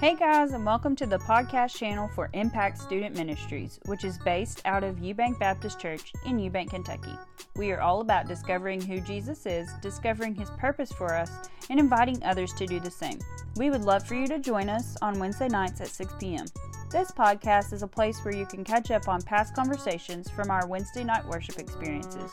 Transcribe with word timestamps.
Hey 0.00 0.14
guys, 0.14 0.52
and 0.52 0.64
welcome 0.64 0.94
to 0.94 1.06
the 1.06 1.18
podcast 1.18 1.76
channel 1.76 2.06
for 2.14 2.30
Impact 2.32 2.78
Student 2.78 3.16
Ministries, 3.16 3.80
which 3.86 4.04
is 4.04 4.16
based 4.18 4.62
out 4.64 4.84
of 4.84 4.98
Eubank 4.98 5.40
Baptist 5.40 5.80
Church 5.80 6.12
in 6.24 6.38
Eubank, 6.38 6.70
Kentucky. 6.70 7.18
We 7.56 7.72
are 7.72 7.80
all 7.80 8.00
about 8.00 8.28
discovering 8.28 8.80
who 8.80 9.00
Jesus 9.00 9.44
is, 9.44 9.68
discovering 9.82 10.36
his 10.36 10.50
purpose 10.50 10.92
for 10.92 11.12
us, 11.14 11.32
and 11.68 11.80
inviting 11.80 12.22
others 12.22 12.52
to 12.58 12.66
do 12.66 12.78
the 12.78 12.92
same. 12.92 13.18
We 13.56 13.70
would 13.70 13.82
love 13.82 14.06
for 14.06 14.14
you 14.14 14.28
to 14.28 14.38
join 14.38 14.68
us 14.68 14.96
on 15.02 15.18
Wednesday 15.18 15.48
nights 15.48 15.80
at 15.80 15.88
6 15.88 16.14
p.m. 16.20 16.46
This 16.92 17.10
podcast 17.10 17.72
is 17.72 17.82
a 17.82 17.88
place 17.88 18.24
where 18.24 18.36
you 18.36 18.46
can 18.46 18.62
catch 18.62 18.92
up 18.92 19.08
on 19.08 19.20
past 19.22 19.56
conversations 19.56 20.30
from 20.30 20.48
our 20.48 20.68
Wednesday 20.68 21.02
night 21.02 21.26
worship 21.26 21.58
experiences. 21.58 22.30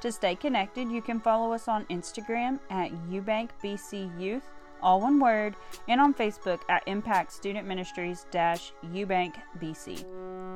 To 0.00 0.10
stay 0.10 0.34
connected, 0.34 0.90
you 0.90 1.00
can 1.00 1.20
follow 1.20 1.52
us 1.52 1.68
on 1.68 1.84
Instagram 1.84 2.58
at 2.70 2.90
Eubank 3.08 3.50
BC 3.62 4.20
Youth 4.20 4.42
all 4.84 5.00
one 5.00 5.18
word, 5.18 5.56
and 5.88 6.00
on 6.00 6.14
Facebook 6.14 6.60
at 6.68 6.82
Impact 6.86 7.32
Student 7.32 7.66
Ministries 7.66 8.26
Eubank 8.32 9.34
BC. 9.58 10.04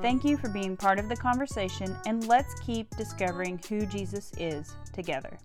Thank 0.03 0.23
you 0.23 0.37
for 0.37 0.49
being 0.51 0.77
part 0.77 0.99
of 0.99 1.09
the 1.09 1.17
conversation, 1.17 1.97
and 2.07 2.29
let's 2.29 2.55
keep 2.61 2.89
discovering 2.97 3.59
who 3.69 3.87
Jesus 3.87 4.31
is 4.39 4.77
together. 4.93 5.39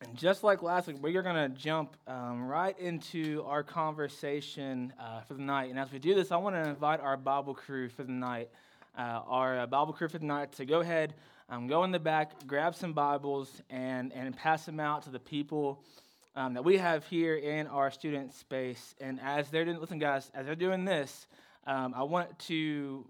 And 0.00 0.16
just 0.16 0.42
like 0.42 0.62
last 0.62 0.88
week, 0.88 0.96
we 1.00 1.16
are 1.16 1.22
going 1.22 1.36
to 1.36 1.56
jump 1.56 1.96
um, 2.06 2.46
right 2.46 2.78
into 2.78 3.42
our 3.46 3.62
conversation 3.62 4.92
uh, 5.00 5.20
for 5.20 5.34
the 5.34 5.42
night. 5.42 5.70
And 5.70 5.78
as 5.78 5.92
we 5.92 5.98
do 5.98 6.14
this, 6.14 6.32
I 6.32 6.36
want 6.36 6.56
to 6.56 6.68
invite 6.68 7.00
our 7.00 7.16
Bible 7.16 7.54
crew 7.54 7.88
for 7.88 8.02
the 8.02 8.12
night, 8.12 8.50
uh, 8.98 9.20
our 9.26 9.60
uh, 9.60 9.66
Bible 9.66 9.92
crew 9.92 10.08
for 10.08 10.18
the 10.18 10.26
night, 10.26 10.52
to 10.52 10.66
go 10.66 10.80
ahead, 10.80 11.14
um, 11.48 11.66
go 11.66 11.84
in 11.84 11.92
the 11.92 11.98
back, 11.98 12.46
grab 12.46 12.74
some 12.74 12.92
Bibles, 12.92 13.62
and, 13.70 14.12
and 14.12 14.36
pass 14.36 14.66
them 14.66 14.80
out 14.80 15.02
to 15.02 15.10
the 15.10 15.20
people 15.20 15.82
um, 16.36 16.52
that 16.54 16.64
we 16.64 16.76
have 16.76 17.04
here 17.06 17.34
in 17.34 17.66
our 17.66 17.90
student 17.90 18.34
space. 18.34 18.94
And 19.00 19.18
as 19.20 19.48
they're 19.48 19.64
doing, 19.64 19.80
listen, 19.80 19.98
guys, 19.98 20.30
as 20.34 20.44
they're 20.44 20.54
doing 20.54 20.84
this, 20.84 21.26
um, 21.66 21.94
I 21.96 22.02
want 22.02 22.38
to 22.40 23.06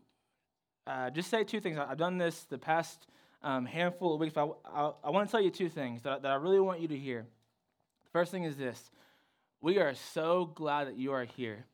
uh, 0.87 1.11
just 1.11 1.29
say 1.29 1.43
two 1.43 1.61
things. 1.61 1.77
I've 1.77 1.99
done 1.99 2.19
this 2.19 2.45
the 2.45 2.57
past 2.57 3.09
um, 3.43 3.67
handful 3.67 4.15
of 4.15 4.21
weeks. 4.21 4.37
I, 4.37 4.47
I, 4.65 4.93
I, 5.05 5.11
want 5.11 5.29
to 5.29 5.31
tell 5.31 5.41
you 5.41 5.51
two 5.51 5.69
things 5.69 6.03
that, 6.03 6.23
that 6.23 6.31
I 6.31 6.37
really 6.37 6.61
want 6.61 6.81
you 6.81 6.89
to 6.89 6.97
hear. 6.97 7.27
The 8.05 8.11
first 8.11 8.31
thing 8.31 8.45
is 8.45 8.57
this 8.57 8.91
we 9.61 9.79
are 9.79 9.95
so 9.95 10.47
glad 10.47 10.87
that 10.87 10.97
you 10.97 11.13
are 11.13 11.25
here. 11.25 11.67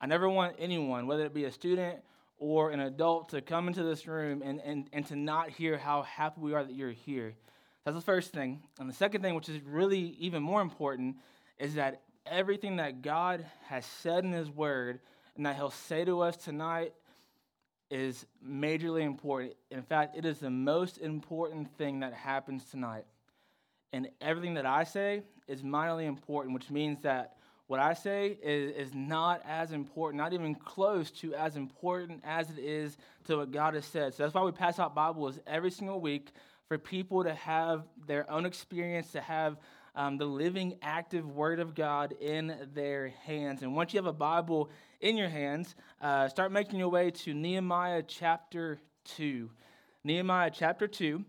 I 0.00 0.06
never 0.06 0.28
want 0.28 0.56
anyone, 0.58 1.06
whether 1.06 1.26
it 1.26 1.34
be 1.34 1.44
a 1.44 1.52
student 1.52 1.98
or 2.38 2.70
an 2.70 2.80
adult, 2.80 3.30
to 3.30 3.42
come 3.42 3.68
into 3.68 3.82
this 3.82 4.06
room 4.06 4.40
and, 4.42 4.60
and, 4.60 4.88
and 4.92 5.04
to 5.06 5.16
not 5.16 5.50
hear 5.50 5.76
how 5.76 6.02
happy 6.02 6.40
we 6.40 6.54
are 6.54 6.64
that 6.64 6.74
you're 6.74 6.90
here. 6.90 7.34
That's 7.84 7.96
the 7.96 8.02
first 8.02 8.32
thing. 8.32 8.62
And 8.78 8.88
the 8.88 8.94
second 8.94 9.22
thing, 9.22 9.34
which 9.34 9.48
is 9.48 9.60
really 9.62 10.16
even 10.18 10.42
more 10.42 10.60
important, 10.60 11.16
is 11.58 11.74
that 11.74 12.02
everything 12.26 12.76
that 12.76 13.02
God 13.02 13.44
has 13.68 13.84
said 13.84 14.24
in 14.24 14.32
His 14.32 14.50
Word 14.50 15.00
and 15.36 15.46
that 15.46 15.56
He'll 15.56 15.70
say 15.70 16.04
to 16.04 16.20
us 16.20 16.36
tonight 16.36 16.92
is 17.90 18.26
majorly 18.46 19.02
important. 19.02 19.54
In 19.70 19.82
fact, 19.82 20.16
it 20.16 20.24
is 20.24 20.38
the 20.38 20.50
most 20.50 20.98
important 20.98 21.76
thing 21.76 22.00
that 22.00 22.12
happens 22.12 22.64
tonight. 22.64 23.04
And 23.92 24.08
everything 24.20 24.54
that 24.54 24.66
I 24.66 24.84
say 24.84 25.22
is 25.48 25.62
minorly 25.62 26.04
important, 26.04 26.54
which 26.54 26.70
means 26.70 27.02
that 27.02 27.36
what 27.66 27.80
I 27.80 27.94
say 27.94 28.36
is, 28.42 28.88
is 28.88 28.94
not 28.94 29.42
as 29.46 29.72
important, 29.72 30.18
not 30.18 30.32
even 30.32 30.54
close 30.54 31.10
to 31.12 31.34
as 31.34 31.56
important 31.56 32.20
as 32.24 32.50
it 32.50 32.58
is 32.58 32.96
to 33.26 33.38
what 33.38 33.52
God 33.52 33.74
has 33.74 33.84
said. 33.84 34.14
So 34.14 34.22
that's 34.22 34.34
why 34.34 34.42
we 34.42 34.52
pass 34.52 34.78
out 34.78 34.94
Bibles 34.94 35.38
every 35.46 35.70
single 35.70 36.00
week 36.00 36.30
for 36.70 36.78
people 36.78 37.24
to 37.24 37.34
have 37.34 37.82
their 38.06 38.30
own 38.30 38.46
experience, 38.46 39.10
to 39.10 39.20
have 39.20 39.56
um, 39.96 40.18
the 40.18 40.24
living, 40.24 40.78
active 40.82 41.28
Word 41.28 41.58
of 41.58 41.74
God 41.74 42.14
in 42.20 42.56
their 42.74 43.08
hands. 43.24 43.62
And 43.62 43.74
once 43.74 43.92
you 43.92 43.98
have 43.98 44.06
a 44.06 44.12
Bible 44.12 44.70
in 45.00 45.16
your 45.16 45.28
hands, 45.28 45.74
uh, 46.00 46.28
start 46.28 46.52
making 46.52 46.78
your 46.78 46.88
way 46.88 47.10
to 47.10 47.34
Nehemiah 47.34 48.04
chapter 48.06 48.78
2. 49.16 49.50
Nehemiah 50.04 50.52
chapter 50.54 50.86
2. 50.86 51.24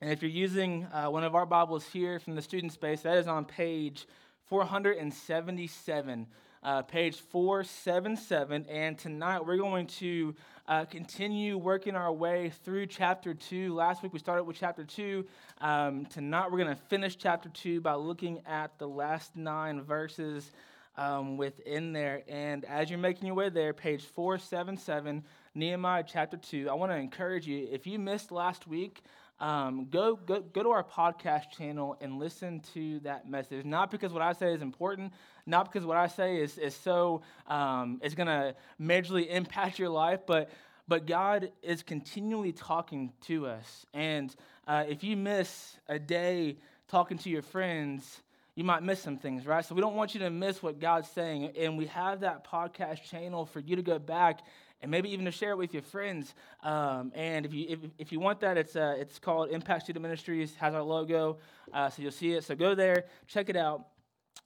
And 0.00 0.12
if 0.12 0.22
you're 0.22 0.30
using 0.30 0.86
uh, 0.92 1.08
one 1.08 1.24
of 1.24 1.34
our 1.34 1.44
Bibles 1.44 1.84
here 1.84 2.20
from 2.20 2.36
the 2.36 2.42
student 2.42 2.72
space, 2.72 3.00
that 3.00 3.18
is 3.18 3.26
on 3.26 3.46
page 3.46 4.06
477 4.46 6.28
uh, 6.68 6.82
page 6.82 7.16
477. 7.16 8.66
And 8.68 8.98
tonight 8.98 9.42
we're 9.42 9.56
going 9.56 9.86
to 9.86 10.34
uh, 10.66 10.84
continue 10.84 11.56
working 11.56 11.94
our 11.94 12.12
way 12.12 12.52
through 12.62 12.88
chapter 12.88 13.32
2. 13.32 13.74
Last 13.74 14.02
week 14.02 14.12
we 14.12 14.18
started 14.18 14.44
with 14.44 14.58
chapter 14.60 14.84
2. 14.84 15.24
Um, 15.62 16.04
tonight 16.04 16.52
we're 16.52 16.58
going 16.58 16.76
to 16.76 16.82
finish 16.90 17.16
chapter 17.16 17.48
2 17.48 17.80
by 17.80 17.94
looking 17.94 18.42
at 18.46 18.78
the 18.78 18.86
last 18.86 19.34
nine 19.34 19.80
verses 19.80 20.50
um, 20.98 21.38
within 21.38 21.94
there. 21.94 22.22
And 22.28 22.66
as 22.66 22.90
you're 22.90 22.98
making 22.98 23.28
your 23.28 23.34
way 23.34 23.48
there, 23.48 23.72
page 23.72 24.04
477, 24.04 25.24
Nehemiah 25.54 26.04
chapter 26.06 26.36
2, 26.36 26.68
I 26.68 26.74
want 26.74 26.92
to 26.92 26.96
encourage 26.96 27.46
you 27.46 27.66
if 27.72 27.86
you 27.86 27.98
missed 27.98 28.30
last 28.30 28.66
week, 28.68 29.00
um, 29.40 29.86
go, 29.90 30.16
go, 30.16 30.40
go 30.40 30.62
to 30.62 30.70
our 30.70 30.84
podcast 30.84 31.50
channel 31.50 31.96
and 32.00 32.18
listen 32.18 32.60
to 32.74 33.00
that 33.00 33.28
message. 33.28 33.64
Not 33.64 33.90
because 33.90 34.12
what 34.12 34.22
I 34.22 34.32
say 34.32 34.52
is 34.52 34.62
important, 34.62 35.12
not 35.46 35.70
because 35.70 35.86
what 35.86 35.96
I 35.96 36.08
say 36.08 36.38
is, 36.38 36.58
is 36.58 36.74
so, 36.74 37.22
um, 37.46 38.00
is 38.02 38.14
going 38.14 38.26
to 38.26 38.54
majorly 38.80 39.26
impact 39.30 39.78
your 39.78 39.90
life, 39.90 40.20
but, 40.26 40.50
but 40.88 41.06
God 41.06 41.50
is 41.62 41.82
continually 41.82 42.52
talking 42.52 43.12
to 43.26 43.46
us. 43.46 43.86
And 43.94 44.34
uh, 44.66 44.84
if 44.88 45.04
you 45.04 45.16
miss 45.16 45.76
a 45.88 45.98
day 45.98 46.56
talking 46.88 47.18
to 47.18 47.30
your 47.30 47.42
friends, 47.42 48.22
you 48.56 48.64
might 48.64 48.82
miss 48.82 49.00
some 49.00 49.18
things, 49.18 49.46
right? 49.46 49.64
So 49.64 49.72
we 49.76 49.80
don't 49.80 49.94
want 49.94 50.14
you 50.14 50.20
to 50.20 50.30
miss 50.30 50.60
what 50.64 50.80
God's 50.80 51.08
saying. 51.08 51.52
And 51.56 51.78
we 51.78 51.86
have 51.86 52.20
that 52.20 52.44
podcast 52.44 53.04
channel 53.04 53.46
for 53.46 53.60
you 53.60 53.76
to 53.76 53.82
go 53.82 54.00
back 54.00 54.40
and 54.80 54.90
maybe 54.90 55.10
even 55.10 55.24
to 55.24 55.30
share 55.30 55.50
it 55.50 55.58
with 55.58 55.72
your 55.72 55.82
friends. 55.82 56.34
Um, 56.62 57.12
and 57.14 57.44
if 57.44 57.52
you 57.52 57.66
if, 57.68 57.78
if 57.98 58.12
you 58.12 58.20
want 58.20 58.40
that, 58.40 58.56
it's 58.56 58.76
uh, 58.76 58.96
it's 58.98 59.18
called 59.18 59.50
Impact 59.50 59.82
Student 59.84 60.02
Ministries. 60.02 60.54
Has 60.56 60.74
our 60.74 60.82
logo, 60.82 61.38
uh, 61.72 61.90
so 61.90 62.02
you'll 62.02 62.12
see 62.12 62.32
it. 62.32 62.44
So 62.44 62.54
go 62.54 62.74
there, 62.74 63.04
check 63.26 63.48
it 63.48 63.56
out. 63.56 63.86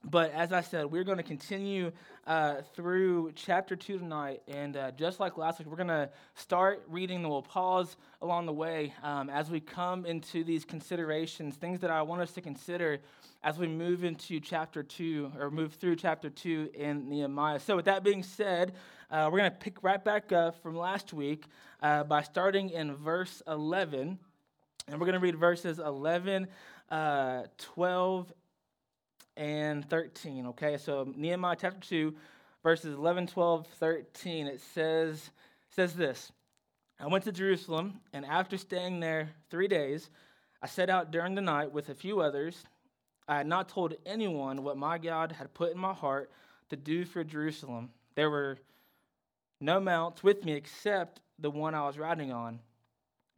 But 0.05 0.33
as 0.33 0.51
I 0.51 0.61
said, 0.61 0.87
we're 0.87 1.05
going 1.05 1.17
to 1.17 1.23
continue 1.23 1.91
uh, 2.27 2.55
through 2.75 3.31
chapter 3.35 3.75
2 3.77 3.99
tonight. 3.99 4.41
And 4.49 4.75
uh, 4.75 4.91
just 4.91 5.21
like 5.21 5.37
last 5.37 5.59
week, 5.59 5.69
we're 5.69 5.77
going 5.77 5.87
to 5.87 6.09
start 6.35 6.83
reading, 6.89 7.19
and 7.19 7.29
we'll 7.29 7.41
pause 7.41 7.95
along 8.21 8.45
the 8.45 8.53
way 8.53 8.93
um, 9.01 9.29
as 9.29 9.49
we 9.49 9.61
come 9.61 10.05
into 10.05 10.43
these 10.43 10.65
considerations, 10.65 11.55
things 11.55 11.79
that 11.79 11.89
I 11.89 12.01
want 12.01 12.21
us 12.21 12.33
to 12.33 12.41
consider 12.41 12.99
as 13.43 13.57
we 13.57 13.67
move 13.67 14.03
into 14.03 14.41
chapter 14.41 14.83
2 14.83 15.33
or 15.39 15.49
move 15.49 15.73
through 15.75 15.95
chapter 15.95 16.29
2 16.29 16.71
in 16.73 17.07
Nehemiah. 17.07 17.61
So, 17.61 17.77
with 17.77 17.85
that 17.85 18.03
being 18.03 18.23
said, 18.23 18.73
uh, 19.09 19.29
we're 19.31 19.39
going 19.39 19.51
to 19.51 19.57
pick 19.57 19.83
right 19.83 20.03
back 20.03 20.33
up 20.33 20.61
from 20.61 20.75
last 20.75 21.13
week 21.13 21.45
uh, 21.81 22.03
by 22.03 22.23
starting 22.23 22.71
in 22.71 22.93
verse 22.93 23.41
11. 23.47 24.19
And 24.89 24.99
we're 24.99 25.05
going 25.05 25.13
to 25.13 25.19
read 25.19 25.37
verses 25.37 25.79
11, 25.79 26.47
uh, 26.91 27.43
12, 27.57 28.33
and 29.37 29.87
13. 29.89 30.47
Okay, 30.47 30.77
so 30.77 31.11
Nehemiah 31.15 31.57
chapter 31.59 31.79
2, 31.79 32.13
verses 32.61 32.95
11, 32.95 33.27
12, 33.27 33.67
13, 33.79 34.47
it 34.47 34.61
says, 34.73 35.29
says 35.69 35.93
this 35.95 36.31
I 36.99 37.07
went 37.07 37.23
to 37.25 37.31
Jerusalem, 37.31 37.99
and 38.13 38.25
after 38.25 38.57
staying 38.57 38.99
there 38.99 39.29
three 39.49 39.67
days, 39.67 40.09
I 40.61 40.67
set 40.67 40.89
out 40.89 41.11
during 41.11 41.35
the 41.35 41.41
night 41.41 41.71
with 41.71 41.89
a 41.89 41.95
few 41.95 42.21
others. 42.21 42.63
I 43.27 43.37
had 43.37 43.47
not 43.47 43.69
told 43.69 43.95
anyone 44.05 44.63
what 44.63 44.77
my 44.77 44.97
God 44.97 45.31
had 45.31 45.53
put 45.53 45.71
in 45.71 45.77
my 45.77 45.93
heart 45.93 46.31
to 46.69 46.75
do 46.75 47.05
for 47.05 47.23
Jerusalem. 47.23 47.89
There 48.15 48.29
were 48.29 48.57
no 49.59 49.79
mounts 49.79 50.23
with 50.23 50.43
me 50.43 50.53
except 50.53 51.21
the 51.39 51.49
one 51.49 51.73
I 51.73 51.85
was 51.85 51.97
riding 51.97 52.31
on. 52.31 52.59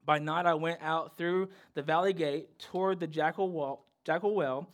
By 0.06 0.20
night 0.20 0.46
I 0.46 0.54
went 0.54 0.82
out 0.82 1.18
through 1.18 1.50
the 1.74 1.82
valley 1.82 2.14
gate 2.14 2.60
toward 2.60 3.00
the 3.00 3.08
jackal, 3.08 3.50
wall, 3.50 3.86
jackal 4.04 4.36
well 4.36 4.70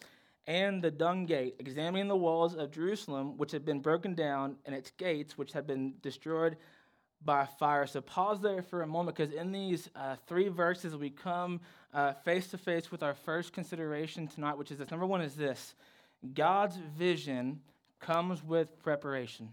and 0.47 0.81
the 0.81 0.91
dung 0.91 1.25
gate, 1.25 1.55
examining 1.59 2.07
the 2.07 2.15
walls 2.15 2.55
of 2.55 2.71
Jerusalem, 2.71 3.37
which 3.37 3.51
had 3.51 3.65
been 3.65 3.79
broken 3.79 4.15
down, 4.15 4.57
and 4.65 4.75
its 4.75 4.91
gates, 4.91 5.37
which 5.37 5.51
had 5.53 5.67
been 5.67 5.93
destroyed 6.01 6.57
by 7.23 7.45
fire. 7.45 7.85
So 7.85 8.01
pause 8.01 8.41
there 8.41 8.61
for 8.61 8.81
a 8.81 8.87
moment, 8.87 9.15
because 9.15 9.33
in 9.33 9.51
these 9.51 9.89
uh, 9.95 10.15
three 10.27 10.47
verses, 10.47 10.95
we 10.95 11.09
come 11.09 11.61
face 12.23 12.47
to 12.47 12.57
face 12.57 12.91
with 12.91 13.03
our 13.03 13.13
first 13.13 13.53
consideration 13.53 14.27
tonight, 14.27 14.57
which 14.57 14.71
is 14.71 14.77
this. 14.77 14.89
Number 14.91 15.05
one 15.05 15.21
is 15.21 15.35
this 15.35 15.75
God's 16.33 16.77
vision 16.97 17.61
comes 17.99 18.43
with 18.43 18.81
preparation. 18.81 19.49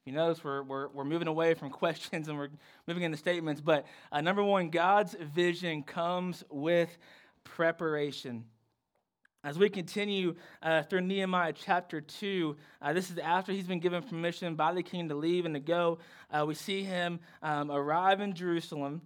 If 0.00 0.12
you 0.12 0.18
notice, 0.18 0.44
we're, 0.44 0.62
we're, 0.62 0.88
we're 0.88 1.04
moving 1.04 1.28
away 1.28 1.54
from 1.54 1.70
questions 1.82 2.28
and 2.28 2.36
we're 2.36 2.50
moving 2.86 3.04
into 3.04 3.16
statements, 3.16 3.60
but 3.60 3.86
uh, 4.12 4.20
number 4.20 4.42
one, 4.42 4.70
God's 4.70 5.14
vision 5.14 5.82
comes 5.82 6.44
with 6.50 6.96
preparation. 7.44 8.44
As 9.44 9.58
we 9.58 9.68
continue 9.68 10.36
uh, 10.62 10.84
through 10.84 11.02
Nehemiah 11.02 11.52
chapter 11.52 12.00
2, 12.00 12.56
uh, 12.80 12.94
this 12.94 13.10
is 13.10 13.18
after 13.18 13.52
he's 13.52 13.66
been 13.66 13.78
given 13.78 14.02
permission 14.02 14.54
by 14.54 14.72
the 14.72 14.82
king 14.82 15.10
to 15.10 15.14
leave 15.14 15.44
and 15.44 15.54
to 15.54 15.60
go. 15.60 15.98
Uh, 16.30 16.46
we 16.48 16.54
see 16.54 16.82
him 16.82 17.20
um, 17.42 17.70
arrive 17.70 18.22
in 18.22 18.34
Jerusalem. 18.34 19.02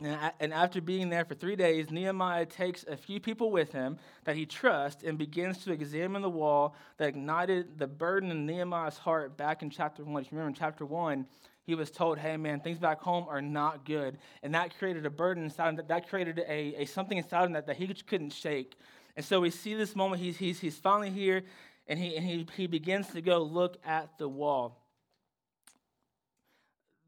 And 0.00 0.52
after 0.52 0.80
being 0.80 1.10
there 1.10 1.26
for 1.26 1.34
three 1.34 1.56
days, 1.56 1.90
Nehemiah 1.90 2.46
takes 2.46 2.84
a 2.84 2.96
few 2.96 3.20
people 3.20 3.50
with 3.50 3.72
him 3.72 3.98
that 4.24 4.36
he 4.36 4.46
trusts 4.46 5.02
and 5.02 5.18
begins 5.18 5.58
to 5.64 5.72
examine 5.72 6.22
the 6.22 6.30
wall 6.30 6.74
that 6.96 7.08
ignited 7.08 7.78
the 7.78 7.86
burden 7.86 8.30
in 8.30 8.46
Nehemiah's 8.46 8.96
heart 8.96 9.36
back 9.36 9.62
in 9.62 9.68
chapter 9.68 10.04
1. 10.04 10.22
If 10.22 10.32
you 10.32 10.38
remember 10.38 10.48
in 10.48 10.54
chapter 10.54 10.86
1, 10.86 11.26
he 11.66 11.74
was 11.74 11.90
told, 11.90 12.18
hey 12.18 12.36
man, 12.36 12.60
things 12.60 12.78
back 12.78 13.00
home 13.00 13.26
are 13.28 13.42
not 13.42 13.84
good. 13.84 14.18
And 14.42 14.54
that 14.54 14.78
created 14.78 15.04
a 15.04 15.10
burden 15.10 15.44
inside 15.44 15.70
him, 15.70 15.76
that, 15.76 15.88
that 15.88 16.08
created 16.08 16.38
a, 16.46 16.82
a 16.82 16.84
something 16.84 17.18
inside 17.18 17.44
him 17.44 17.52
that, 17.52 17.66
that 17.66 17.76
he 17.76 17.86
couldn't 17.88 18.30
shake. 18.30 18.76
And 19.16 19.24
so 19.24 19.40
we 19.40 19.50
see 19.50 19.74
this 19.74 19.96
moment, 19.96 20.20
he's, 20.20 20.36
he's, 20.36 20.60
he's 20.60 20.76
finally 20.76 21.10
here, 21.10 21.42
and, 21.86 21.98
he, 21.98 22.16
and 22.16 22.24
he, 22.24 22.46
he 22.54 22.66
begins 22.66 23.08
to 23.08 23.20
go 23.20 23.42
look 23.42 23.78
at 23.84 24.18
the 24.18 24.28
wall 24.28 24.86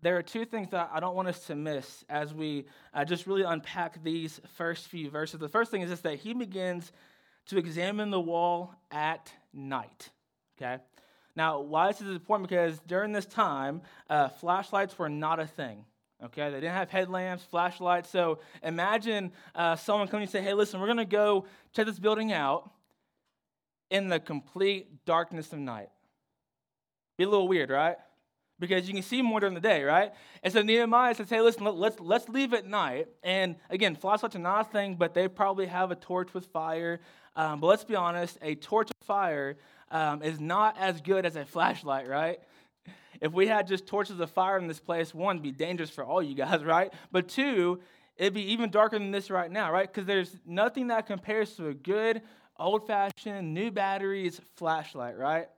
there 0.00 0.16
are 0.16 0.22
two 0.22 0.44
things 0.44 0.70
that 0.70 0.90
I 0.92 1.00
don't 1.00 1.16
want 1.16 1.28
us 1.28 1.46
to 1.46 1.56
miss 1.56 2.04
as 2.08 2.32
we 2.32 2.66
uh, 2.94 3.04
just 3.04 3.26
really 3.26 3.42
unpack 3.42 4.02
these 4.02 4.40
first 4.56 4.86
few 4.86 5.10
verses. 5.10 5.40
The 5.40 5.48
first 5.48 5.70
thing 5.70 5.82
is 5.82 5.90
this 5.90 6.00
that 6.02 6.18
he 6.20 6.34
begins 6.34 6.92
to 7.46 7.58
examine 7.58 8.10
the 8.10 8.20
wall 8.20 8.74
at 8.90 9.32
night. 9.52 10.10
Okay? 10.56 10.82
Now, 11.34 11.60
why 11.60 11.88
is 11.88 11.98
this 11.98 12.08
is 12.08 12.14
important? 12.16 12.48
Because 12.48 12.78
during 12.86 13.12
this 13.12 13.26
time, 13.26 13.82
uh, 14.08 14.28
flashlights 14.28 14.98
were 14.98 15.08
not 15.08 15.40
a 15.40 15.46
thing. 15.46 15.84
Okay? 16.24 16.50
They 16.50 16.56
didn't 16.56 16.74
have 16.74 16.90
headlamps, 16.90 17.44
flashlights. 17.44 18.08
So 18.10 18.40
imagine 18.62 19.32
uh, 19.54 19.76
someone 19.76 20.08
coming 20.08 20.22
and 20.22 20.30
say, 20.30 20.42
hey, 20.42 20.54
listen, 20.54 20.80
we're 20.80 20.86
going 20.86 20.98
to 20.98 21.04
go 21.04 21.46
check 21.72 21.86
this 21.86 21.98
building 21.98 22.32
out 22.32 22.70
in 23.90 24.08
the 24.08 24.20
complete 24.20 25.04
darkness 25.04 25.52
of 25.52 25.58
night. 25.58 25.88
Be 27.16 27.24
a 27.24 27.28
little 27.28 27.48
weird, 27.48 27.70
right? 27.70 27.96
because 28.60 28.88
you 28.88 28.94
can 28.94 29.02
see 29.02 29.22
more 29.22 29.40
during 29.40 29.54
the 29.54 29.60
day, 29.60 29.82
right? 29.82 30.12
And 30.42 30.52
so 30.52 30.62
Nehemiah 30.62 31.14
says, 31.14 31.30
hey, 31.30 31.40
listen, 31.40 31.64
let's, 31.64 32.00
let's 32.00 32.28
leave 32.28 32.52
at 32.52 32.66
night. 32.66 33.08
And 33.22 33.56
again, 33.70 33.94
flashlights 33.94 34.36
are 34.36 34.40
not 34.40 34.68
a 34.68 34.70
thing, 34.70 34.96
but 34.96 35.14
they 35.14 35.28
probably 35.28 35.66
have 35.66 35.90
a 35.90 35.94
torch 35.94 36.34
with 36.34 36.46
fire. 36.46 37.00
Um, 37.36 37.60
but 37.60 37.68
let's 37.68 37.84
be 37.84 37.94
honest, 37.94 38.38
a 38.42 38.56
torch 38.56 38.88
with 38.88 39.06
fire 39.06 39.56
um, 39.90 40.22
is 40.22 40.40
not 40.40 40.76
as 40.78 41.00
good 41.00 41.24
as 41.24 41.36
a 41.36 41.44
flashlight, 41.44 42.08
right? 42.08 42.40
If 43.20 43.32
we 43.32 43.46
had 43.46 43.66
just 43.66 43.86
torches 43.86 44.20
of 44.20 44.30
fire 44.30 44.58
in 44.58 44.66
this 44.66 44.80
place, 44.80 45.14
one, 45.14 45.36
it'd 45.36 45.42
be 45.42 45.52
dangerous 45.52 45.90
for 45.90 46.04
all 46.04 46.22
you 46.22 46.34
guys, 46.34 46.64
right? 46.64 46.92
But 47.10 47.28
two, 47.28 47.80
it'd 48.16 48.34
be 48.34 48.52
even 48.52 48.70
darker 48.70 48.98
than 48.98 49.10
this 49.10 49.30
right 49.30 49.50
now, 49.50 49.72
right? 49.72 49.92
Because 49.92 50.06
there's 50.06 50.36
nothing 50.46 50.88
that 50.88 51.06
compares 51.06 51.54
to 51.56 51.68
a 51.68 51.74
good, 51.74 52.22
old 52.58 52.86
fashioned, 52.86 53.54
new 53.54 53.70
batteries 53.70 54.40
flashlight, 54.56 55.16
right? 55.16 55.48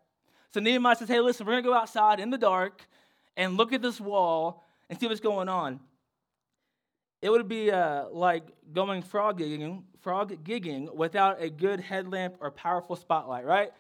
So 0.53 0.61
Nehemiah 0.61 0.97
says, 0.97 1.09
hey, 1.09 1.21
listen, 1.21 1.47
we're 1.47 1.53
going 1.53 1.65
to 1.65 1.69
go 1.69 1.75
outside 1.75 2.21
in 2.21 2.31
the 2.31 2.38
dark 2.38 2.82
and 3.37 3.56
look 3.56 3.73
at 3.73 3.82
this 3.82 4.00
wall 4.00 4.67
and 4.88 4.99
see 4.99 5.06
what's 5.06 5.21
going 5.21 5.49
on. 5.49 5.81
It 7.23 7.31
would 7.31 7.49
be 7.49 7.71
uh, 7.71 8.09
like 8.11 8.44
going 8.73 9.03
frog 9.03 9.38
gigging, 9.38 9.85
frog 10.00 10.44
gigging 10.44 10.94
without 10.94 11.41
a 11.41 11.50
good 11.50 11.81
headlamp 11.81 12.37
or 12.41 12.50
powerful 12.50 12.97
spotlight, 12.97 13.44
right? 13.44 13.71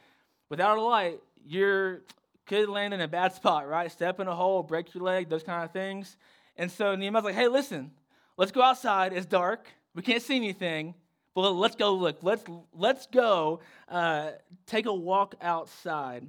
Without 0.48 0.78
a 0.78 0.82
light, 0.82 1.20
you 1.44 2.00
could 2.50 2.68
land 2.68 2.92
in 2.92 3.00
a 3.00 3.06
bad 3.06 3.32
spot, 3.32 3.68
right? 3.68 3.90
Step 3.92 4.18
in 4.18 4.26
a 4.26 4.34
hole, 4.34 4.64
break 4.64 4.92
your 4.92 5.04
leg, 5.04 5.28
those 5.28 5.44
kind 5.44 5.64
of 5.64 5.70
things. 5.70 6.16
And 6.56 6.68
so 6.68 6.96
Nehemiah's 6.96 7.24
like, 7.24 7.36
hey, 7.36 7.46
listen, 7.46 7.92
let's 8.36 8.50
go 8.50 8.60
outside. 8.60 9.12
It's 9.12 9.24
dark. 9.24 9.68
We 9.94 10.02
can't 10.02 10.20
see 10.20 10.34
anything. 10.34 10.94
But 11.32 11.52
let's 11.52 11.76
go 11.76 11.94
look. 11.94 12.18
Let's, 12.22 12.42
let's 12.74 13.06
go 13.06 13.60
uh, 13.88 14.32
take 14.66 14.86
a 14.86 14.92
walk 14.92 15.36
outside. 15.40 16.28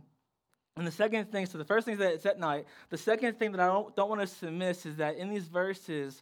And 0.77 0.85
the 0.85 0.91
second 0.91 1.31
thing, 1.31 1.47
so 1.47 1.57
the 1.57 1.65
first 1.65 1.85
thing 1.85 1.93
is 1.93 1.99
that 1.99 2.13
it's 2.13 2.25
at 2.27 2.39
night. 2.39 2.65
The 2.91 2.97
second 2.97 3.39
thing 3.39 3.51
that 3.53 3.59
I 3.59 3.65
don't, 3.65 3.95
don't 3.95 4.07
want 4.07 4.21
us 4.21 4.39
to 4.41 4.51
miss 4.51 4.85
is 4.85 4.97
that 4.97 5.17
in 5.17 5.31
these 5.31 5.47
verses, 5.47 6.21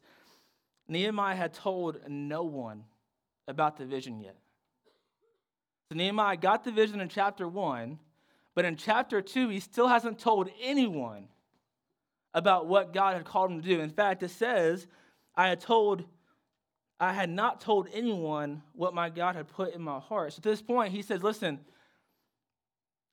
Nehemiah 0.87 1.35
had 1.35 1.53
told 1.53 1.99
no 2.07 2.43
one 2.43 2.85
about 3.49 3.75
the 3.77 3.85
vision 3.85 4.21
yet. 4.21 4.37
So 5.89 5.97
Nehemiah 5.97 6.37
got 6.37 6.63
the 6.63 6.71
vision 6.71 7.01
in 7.01 7.09
chapter 7.09 7.49
one, 7.49 7.99
but 8.59 8.65
in 8.65 8.75
chapter 8.75 9.21
two, 9.21 9.47
he 9.47 9.61
still 9.61 9.87
hasn't 9.87 10.19
told 10.19 10.49
anyone 10.61 11.29
about 12.33 12.67
what 12.67 12.91
God 12.91 13.15
had 13.15 13.23
called 13.23 13.51
him 13.51 13.61
to 13.61 13.65
do. 13.65 13.79
In 13.79 13.89
fact, 13.89 14.21
it 14.21 14.31
says, 14.31 14.85
I 15.33 15.47
had 15.47 15.61
told, 15.61 16.03
I 16.99 17.13
had 17.13 17.29
not 17.29 17.61
told 17.61 17.87
anyone 17.93 18.61
what 18.73 18.93
my 18.93 19.09
God 19.09 19.37
had 19.37 19.47
put 19.47 19.73
in 19.73 19.81
my 19.81 19.99
heart. 19.99 20.33
So 20.33 20.39
at 20.39 20.43
this 20.43 20.61
point, 20.61 20.91
he 20.91 21.01
says, 21.01 21.23
Listen, 21.23 21.61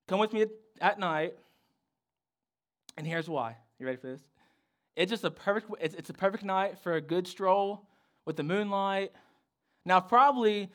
come 0.08 0.18
with 0.18 0.32
me 0.32 0.46
at 0.80 0.98
night, 0.98 1.34
and 2.96 3.06
here's 3.06 3.28
why. 3.28 3.56
You 3.78 3.86
ready 3.86 3.98
for 3.98 4.08
this? 4.08 4.22
It's 4.96 5.10
just 5.10 5.22
a 5.22 5.30
perfect. 5.30 5.70
It's, 5.80 5.94
it's 5.94 6.10
a 6.10 6.14
perfect 6.14 6.42
night 6.42 6.76
for 6.80 6.94
a 6.94 7.00
good 7.00 7.28
stroll 7.28 7.86
with 8.24 8.34
the 8.34 8.42
moonlight. 8.42 9.12
Now, 9.84 10.00
probably 10.00 10.72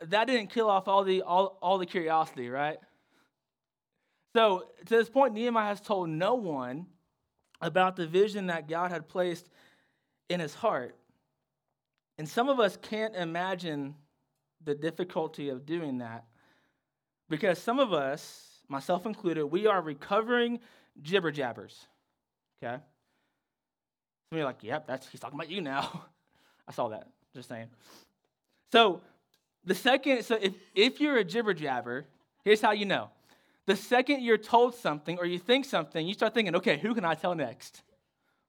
that 0.00 0.28
didn't 0.28 0.50
kill 0.50 0.70
off 0.70 0.86
all 0.86 1.02
the 1.02 1.22
all, 1.22 1.58
all 1.60 1.78
the 1.78 1.86
curiosity, 1.86 2.48
right? 2.50 2.78
So 4.34 4.66
to 4.86 4.96
this 4.96 5.08
point, 5.08 5.34
Nehemiah 5.34 5.68
has 5.68 5.80
told 5.80 6.08
no 6.08 6.34
one 6.34 6.86
about 7.60 7.96
the 7.96 8.06
vision 8.06 8.46
that 8.46 8.68
God 8.68 8.90
had 8.90 9.08
placed 9.08 9.48
in 10.28 10.40
his 10.40 10.54
heart. 10.54 10.96
And 12.18 12.28
some 12.28 12.48
of 12.48 12.58
us 12.58 12.76
can't 12.80 13.14
imagine 13.14 13.94
the 14.64 14.74
difficulty 14.74 15.48
of 15.48 15.66
doing 15.66 15.98
that 15.98 16.24
because 17.28 17.58
some 17.58 17.78
of 17.78 17.92
us 17.92 18.52
myself 18.72 19.06
included, 19.06 19.46
we 19.46 19.66
are 19.66 19.80
recovering 19.80 20.58
jibber 21.02 21.30
jabbers. 21.30 21.86
Okay? 22.62 22.82
Some 24.30 24.40
are 24.40 24.44
like, 24.44 24.62
yep, 24.62 24.86
that's 24.86 25.06
he's 25.08 25.20
talking 25.20 25.38
about 25.38 25.50
you 25.50 25.60
now. 25.60 26.04
I 26.68 26.72
saw 26.72 26.88
that. 26.88 27.08
Just 27.34 27.48
saying. 27.48 27.68
So 28.72 29.00
the 29.64 29.74
second, 29.74 30.24
so 30.24 30.38
if, 30.40 30.54
if 30.74 31.00
you're 31.00 31.18
a 31.18 31.24
jibber 31.24 31.54
jabber, 31.54 32.06
here's 32.44 32.60
how 32.60 32.72
you 32.72 32.86
know. 32.86 33.10
The 33.66 33.76
second 33.76 34.22
you're 34.22 34.38
told 34.38 34.74
something 34.74 35.18
or 35.18 35.26
you 35.26 35.38
think 35.38 35.64
something, 35.64 36.06
you 36.06 36.14
start 36.14 36.34
thinking, 36.34 36.56
okay, 36.56 36.78
who 36.78 36.94
can 36.94 37.04
I 37.04 37.14
tell 37.14 37.34
next? 37.34 37.82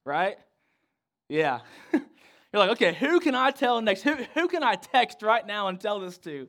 Right? 0.06 0.38
Yeah. 1.30 1.60
you're 1.94 2.02
like, 2.54 2.72
okay, 2.72 2.94
who 2.94 3.20
can 3.20 3.36
I 3.36 3.52
tell 3.52 3.82
next? 3.82 4.02
Who, 4.02 4.16
who 4.34 4.48
can 4.48 4.64
I 4.64 4.76
text 4.76 5.22
right 5.22 5.46
now 5.46 5.68
and 5.68 5.80
tell 5.80 6.00
this 6.00 6.18
to? 6.20 6.48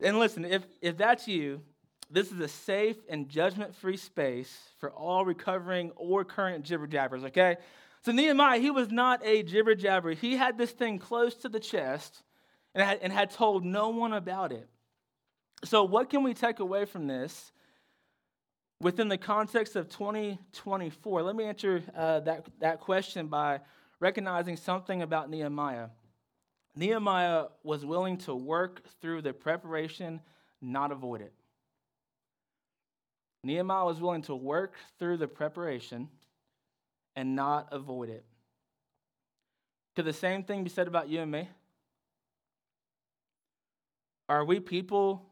And 0.00 0.18
listen, 0.18 0.44
if, 0.44 0.64
if 0.80 0.96
that's 0.96 1.26
you, 1.26 1.60
this 2.10 2.30
is 2.30 2.40
a 2.40 2.48
safe 2.48 2.96
and 3.08 3.28
judgment 3.28 3.74
free 3.74 3.96
space 3.96 4.56
for 4.78 4.90
all 4.90 5.24
recovering 5.24 5.90
or 5.96 6.24
current 6.24 6.64
jibber 6.64 6.86
jabbers, 6.86 7.24
okay? 7.24 7.56
So 8.04 8.12
Nehemiah, 8.12 8.58
he 8.58 8.70
was 8.70 8.90
not 8.90 9.24
a 9.24 9.42
jibber 9.42 9.74
jabber. 9.74 10.12
He 10.12 10.36
had 10.36 10.58
this 10.58 10.72
thing 10.72 10.98
close 10.98 11.34
to 11.36 11.48
the 11.48 11.60
chest 11.60 12.22
and 12.74 12.84
had, 12.84 12.98
and 13.00 13.12
had 13.12 13.30
told 13.30 13.64
no 13.64 13.90
one 13.90 14.12
about 14.12 14.52
it. 14.52 14.68
So, 15.64 15.84
what 15.84 16.10
can 16.10 16.22
we 16.22 16.34
take 16.34 16.58
away 16.58 16.84
from 16.84 17.06
this 17.06 17.52
within 18.80 19.08
the 19.08 19.18
context 19.18 19.76
of 19.76 19.88
2024? 19.88 21.22
Let 21.22 21.36
me 21.36 21.44
answer 21.44 21.82
uh, 21.96 22.20
that, 22.20 22.46
that 22.60 22.80
question 22.80 23.28
by 23.28 23.60
recognizing 24.00 24.56
something 24.56 25.02
about 25.02 25.30
Nehemiah. 25.30 25.88
Nehemiah 26.74 27.46
was 27.62 27.84
willing 27.84 28.16
to 28.18 28.34
work 28.34 28.82
through 29.00 29.22
the 29.22 29.32
preparation, 29.32 30.20
not 30.60 30.90
avoid 30.90 31.20
it. 31.20 31.32
Nehemiah 33.44 33.84
was 33.84 34.00
willing 34.00 34.22
to 34.22 34.34
work 34.34 34.74
through 34.98 35.18
the 35.18 35.28
preparation 35.28 36.08
and 37.14 37.36
not 37.36 37.68
avoid 37.72 38.08
it. 38.08 38.24
Could 39.94 40.06
the 40.06 40.12
same 40.12 40.42
thing 40.42 40.64
be 40.64 40.70
said 40.70 40.88
about 40.88 41.08
you 41.08 41.20
and 41.20 41.30
me? 41.30 41.48
Are 44.28 44.44
we 44.44 44.58
people 44.60 45.28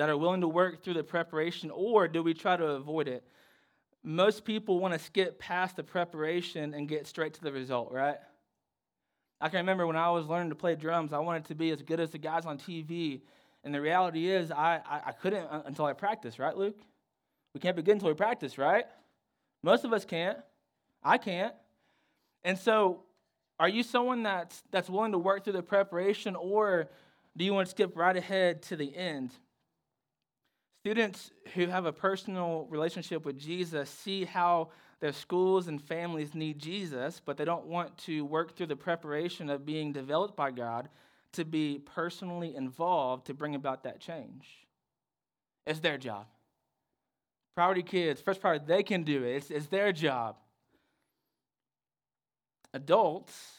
that 0.00 0.08
are 0.08 0.16
willing 0.16 0.40
to 0.40 0.48
work 0.48 0.82
through 0.82 0.94
the 0.94 1.04
preparation, 1.04 1.70
or 1.70 2.08
do 2.08 2.22
we 2.22 2.32
try 2.32 2.56
to 2.56 2.64
avoid 2.68 3.06
it? 3.06 3.22
Most 4.02 4.46
people 4.46 4.78
want 4.78 4.94
to 4.94 4.98
skip 4.98 5.38
past 5.38 5.76
the 5.76 5.82
preparation 5.82 6.72
and 6.72 6.88
get 6.88 7.06
straight 7.06 7.34
to 7.34 7.42
the 7.42 7.52
result, 7.52 7.92
right? 7.92 8.16
I 9.42 9.50
can 9.50 9.58
remember 9.58 9.86
when 9.86 9.96
I 9.96 10.08
was 10.08 10.26
learning 10.26 10.48
to 10.48 10.54
play 10.54 10.74
drums, 10.74 11.12
I 11.12 11.18
wanted 11.18 11.44
to 11.48 11.54
be 11.54 11.70
as 11.70 11.82
good 11.82 12.00
as 12.00 12.08
the 12.08 12.16
guys 12.16 12.46
on 12.46 12.56
TV 12.56 13.20
and 13.62 13.74
the 13.74 13.80
reality 13.82 14.30
is, 14.30 14.50
I, 14.50 14.80
I, 14.86 15.00
I 15.08 15.12
couldn't 15.12 15.44
uh, 15.44 15.64
until 15.66 15.84
I 15.84 15.92
practiced, 15.92 16.38
right, 16.38 16.56
Luke? 16.56 16.80
We 17.52 17.60
can't 17.60 17.76
begin 17.76 17.96
until 17.96 18.08
we 18.08 18.14
practice, 18.14 18.56
right? 18.56 18.86
Most 19.62 19.84
of 19.84 19.92
us 19.92 20.06
can't. 20.06 20.38
I 21.04 21.18
can't. 21.18 21.52
And 22.42 22.58
so, 22.58 23.00
are 23.58 23.68
you 23.68 23.82
someone 23.82 24.22
that's, 24.22 24.62
that's 24.70 24.88
willing 24.88 25.12
to 25.12 25.18
work 25.18 25.44
through 25.44 25.52
the 25.52 25.62
preparation, 25.62 26.36
or 26.36 26.88
do 27.36 27.44
you 27.44 27.52
want 27.52 27.66
to 27.66 27.70
skip 27.70 27.98
right 27.98 28.16
ahead 28.16 28.62
to 28.62 28.76
the 28.76 28.96
end? 28.96 29.32
Students 30.82 31.30
who 31.54 31.66
have 31.66 31.84
a 31.84 31.92
personal 31.92 32.66
relationship 32.70 33.26
with 33.26 33.38
Jesus 33.38 33.90
see 33.90 34.24
how 34.24 34.70
their 35.00 35.12
schools 35.12 35.68
and 35.68 35.80
families 35.80 36.34
need 36.34 36.58
Jesus, 36.58 37.20
but 37.24 37.36
they 37.36 37.44
don't 37.44 37.66
want 37.66 37.96
to 37.98 38.24
work 38.24 38.56
through 38.56 38.66
the 38.66 38.76
preparation 38.76 39.50
of 39.50 39.66
being 39.66 39.92
developed 39.92 40.36
by 40.36 40.50
God 40.50 40.88
to 41.32 41.44
be 41.44 41.80
personally 41.94 42.56
involved 42.56 43.26
to 43.26 43.34
bring 43.34 43.54
about 43.54 43.84
that 43.84 44.00
change. 44.00 44.66
It's 45.66 45.80
their 45.80 45.98
job. 45.98 46.26
Priority 47.54 47.82
kids, 47.82 48.22
first 48.22 48.40
priority, 48.40 48.64
they 48.66 48.82
can 48.82 49.02
do 49.02 49.22
it. 49.22 49.36
It's, 49.36 49.50
it's 49.50 49.66
their 49.66 49.92
job. 49.92 50.36
adults 52.72 53.56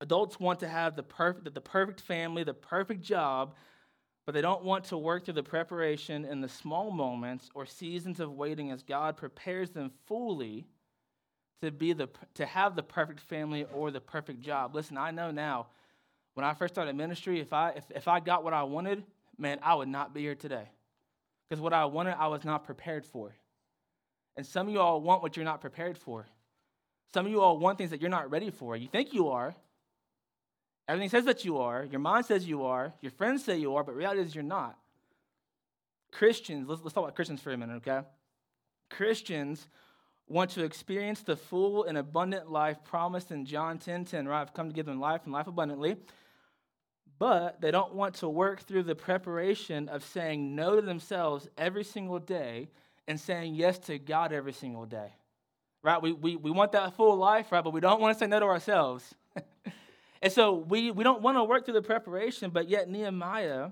adults 0.00 0.40
want 0.40 0.60
to 0.60 0.68
have 0.68 0.96
the 0.96 1.02
perfect 1.02 1.52
the 1.54 1.60
perfect 1.60 2.00
family, 2.00 2.42
the 2.42 2.54
perfect 2.54 3.02
job, 3.02 3.54
but 4.26 4.32
they 4.34 4.40
don't 4.40 4.64
want 4.64 4.84
to 4.84 4.98
work 4.98 5.24
through 5.24 5.34
the 5.34 5.42
preparation 5.42 6.24
in 6.24 6.40
the 6.40 6.48
small 6.48 6.90
moments 6.90 7.50
or 7.54 7.66
seasons 7.66 8.20
of 8.20 8.32
waiting 8.32 8.70
as 8.70 8.82
God 8.82 9.16
prepares 9.16 9.70
them 9.70 9.90
fully 10.06 10.66
to 11.62 11.70
be 11.70 11.92
the 11.92 12.08
to 12.34 12.46
have 12.46 12.76
the 12.76 12.82
perfect 12.82 13.20
family 13.20 13.66
or 13.74 13.90
the 13.90 14.00
perfect 14.00 14.40
job. 14.40 14.74
Listen, 14.74 14.96
I 14.96 15.10
know 15.10 15.30
now 15.30 15.66
when 16.34 16.44
I 16.44 16.54
first 16.54 16.74
started 16.74 16.94
ministry, 16.96 17.40
if 17.40 17.52
I 17.52 17.70
if, 17.70 17.84
if 17.94 18.08
I 18.08 18.20
got 18.20 18.44
what 18.44 18.54
I 18.54 18.62
wanted, 18.62 19.04
man, 19.36 19.58
I 19.62 19.74
would 19.74 19.88
not 19.88 20.14
be 20.14 20.20
here 20.20 20.34
today. 20.34 20.68
Because 21.48 21.60
what 21.60 21.72
I 21.72 21.84
wanted, 21.86 22.14
I 22.18 22.28
was 22.28 22.44
not 22.44 22.64
prepared 22.64 23.04
for. 23.04 23.34
And 24.36 24.46
some 24.46 24.68
of 24.68 24.72
you 24.72 24.80
all 24.80 25.00
want 25.00 25.22
what 25.22 25.36
you're 25.36 25.44
not 25.44 25.60
prepared 25.60 25.98
for. 25.98 26.26
Some 27.12 27.26
of 27.26 27.32
you 27.32 27.40
all 27.40 27.58
want 27.58 27.76
things 27.76 27.90
that 27.90 28.00
you're 28.00 28.08
not 28.08 28.30
ready 28.30 28.50
for. 28.50 28.76
You 28.76 28.86
think 28.86 29.12
you 29.12 29.28
are. 29.30 29.54
Everything 30.90 31.08
says 31.08 31.24
that 31.26 31.44
you 31.44 31.58
are. 31.58 31.84
Your 31.84 32.00
mind 32.00 32.26
says 32.26 32.48
you 32.48 32.64
are. 32.64 32.92
Your 33.00 33.12
friends 33.12 33.44
say 33.44 33.56
you 33.56 33.76
are, 33.76 33.84
but 33.84 33.94
reality 33.94 34.22
is 34.22 34.34
you're 34.34 34.42
not. 34.42 34.76
Christians, 36.10 36.68
let's, 36.68 36.82
let's 36.82 36.94
talk 36.94 37.04
about 37.04 37.14
Christians 37.14 37.40
for 37.40 37.52
a 37.52 37.56
minute, 37.56 37.76
okay? 37.86 38.04
Christians 38.90 39.68
want 40.26 40.50
to 40.50 40.64
experience 40.64 41.20
the 41.20 41.36
full 41.36 41.84
and 41.84 41.96
abundant 41.96 42.50
life 42.50 42.82
promised 42.82 43.30
in 43.30 43.46
John 43.46 43.78
10 43.78 44.04
10, 44.06 44.26
right? 44.26 44.40
I've 44.40 44.52
come 44.52 44.68
to 44.68 44.74
give 44.74 44.84
them 44.84 44.98
life 44.98 45.20
and 45.26 45.32
life 45.32 45.46
abundantly. 45.46 45.96
But 47.20 47.60
they 47.60 47.70
don't 47.70 47.94
want 47.94 48.16
to 48.16 48.28
work 48.28 48.62
through 48.62 48.82
the 48.82 48.96
preparation 48.96 49.88
of 49.88 50.02
saying 50.02 50.56
no 50.56 50.74
to 50.74 50.82
themselves 50.82 51.48
every 51.56 51.84
single 51.84 52.18
day 52.18 52.68
and 53.06 53.20
saying 53.20 53.54
yes 53.54 53.78
to 53.78 53.96
God 54.00 54.32
every 54.32 54.52
single 54.52 54.86
day. 54.86 55.12
Right? 55.84 56.02
We, 56.02 56.10
we, 56.10 56.34
we 56.34 56.50
want 56.50 56.72
that 56.72 56.96
full 56.96 57.14
life, 57.16 57.52
right? 57.52 57.62
But 57.62 57.72
we 57.72 57.80
don't 57.80 58.00
want 58.00 58.16
to 58.16 58.18
say 58.18 58.26
no 58.26 58.40
to 58.40 58.46
ourselves. 58.46 59.14
and 60.22 60.32
so 60.32 60.54
we, 60.54 60.90
we 60.90 61.04
don't 61.04 61.22
want 61.22 61.38
to 61.38 61.44
work 61.44 61.64
through 61.64 61.74
the 61.74 61.82
preparation, 61.82 62.50
but 62.50 62.68
yet 62.68 62.88
Nehemiah, 62.88 63.70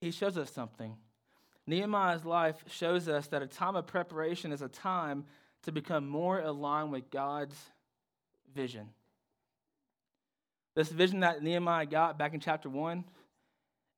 he 0.00 0.10
shows 0.10 0.36
us 0.36 0.50
something. 0.50 0.96
Nehemiah's 1.66 2.24
life 2.24 2.56
shows 2.66 3.08
us 3.08 3.28
that 3.28 3.42
a 3.42 3.46
time 3.46 3.76
of 3.76 3.86
preparation 3.86 4.52
is 4.52 4.62
a 4.62 4.68
time 4.68 5.24
to 5.62 5.72
become 5.72 6.06
more 6.08 6.40
aligned 6.40 6.92
with 6.92 7.10
God's 7.10 7.56
vision. 8.54 8.88
This 10.74 10.88
vision 10.88 11.20
that 11.20 11.42
Nehemiah 11.42 11.86
got 11.86 12.18
back 12.18 12.34
in 12.34 12.40
chapter 12.40 12.68
1, 12.68 13.04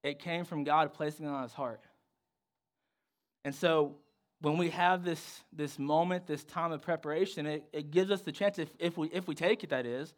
it 0.04 0.18
came 0.18 0.44
from 0.44 0.62
God 0.62 0.92
placing 0.92 1.26
it 1.26 1.30
on 1.30 1.42
his 1.42 1.54
heart. 1.54 1.80
And 3.44 3.54
so 3.54 3.96
when 4.46 4.58
we 4.58 4.70
have 4.70 5.04
this, 5.04 5.42
this 5.52 5.76
moment, 5.76 6.24
this 6.28 6.44
time 6.44 6.70
of 6.70 6.80
preparation, 6.80 7.46
it, 7.46 7.64
it 7.72 7.90
gives 7.90 8.12
us 8.12 8.20
the 8.20 8.30
chance, 8.30 8.60
if, 8.60 8.68
if, 8.78 8.96
we, 8.96 9.08
if 9.08 9.26
we 9.26 9.34
take 9.34 9.64
it, 9.64 9.70
that 9.70 9.86
is, 9.86 10.14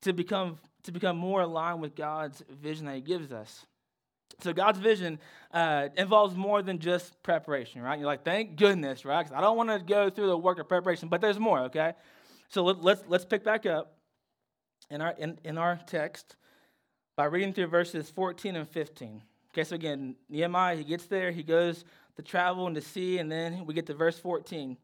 to 0.00 0.12
become, 0.12 0.58
to 0.82 0.90
become 0.90 1.16
more 1.16 1.42
aligned 1.42 1.80
with 1.80 1.94
God's 1.94 2.42
vision 2.50 2.86
that 2.86 2.96
He 2.96 3.00
gives 3.00 3.30
us. 3.30 3.64
So 4.40 4.52
God's 4.52 4.80
vision 4.80 5.20
uh, 5.52 5.90
involves 5.96 6.34
more 6.34 6.60
than 6.60 6.80
just 6.80 7.22
preparation, 7.22 7.82
right? 7.82 8.00
You're 8.00 8.08
like, 8.08 8.24
thank 8.24 8.56
goodness, 8.56 9.04
right? 9.04 9.30
I 9.32 9.40
don't 9.40 9.56
want 9.56 9.68
to 9.68 9.78
go 9.78 10.10
through 10.10 10.26
the 10.26 10.36
work 10.36 10.58
of 10.58 10.66
preparation, 10.66 11.08
but 11.08 11.20
there's 11.20 11.38
more, 11.38 11.60
okay? 11.66 11.92
So 12.48 12.64
let, 12.64 12.82
let's 12.82 13.04
let's 13.06 13.24
pick 13.24 13.44
back 13.44 13.64
up 13.64 13.94
in 14.90 15.00
our 15.00 15.14
in, 15.18 15.38
in 15.44 15.56
our 15.56 15.78
text 15.86 16.34
by 17.16 17.26
reading 17.26 17.52
through 17.52 17.68
verses 17.68 18.10
14 18.10 18.56
and 18.56 18.68
15. 18.68 19.22
Okay, 19.52 19.64
so 19.64 19.76
again, 19.76 20.16
Nehemiah, 20.28 20.76
he 20.76 20.82
gets 20.82 21.06
there, 21.06 21.30
he 21.30 21.42
goes 21.42 21.84
to 22.16 22.22
travel 22.22 22.66
and 22.66 22.74
to 22.74 22.82
see, 22.82 23.18
and 23.18 23.30
then 23.30 23.66
we 23.66 23.74
get 23.74 23.86
to 23.86 23.94
verse 23.94 24.18
14. 24.18 24.76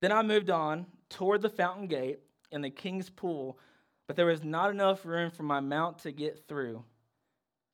Then 0.00 0.12
I 0.12 0.22
moved 0.22 0.50
on 0.50 0.86
toward 1.10 1.42
the 1.42 1.48
fountain 1.48 1.86
gate 1.86 2.20
and 2.52 2.62
the 2.62 2.70
king's 2.70 3.10
pool, 3.10 3.58
but 4.06 4.16
there 4.16 4.26
was 4.26 4.42
not 4.42 4.70
enough 4.70 5.04
room 5.04 5.30
for 5.30 5.42
my 5.42 5.60
mount 5.60 5.98
to 6.00 6.12
get 6.12 6.46
through. 6.48 6.82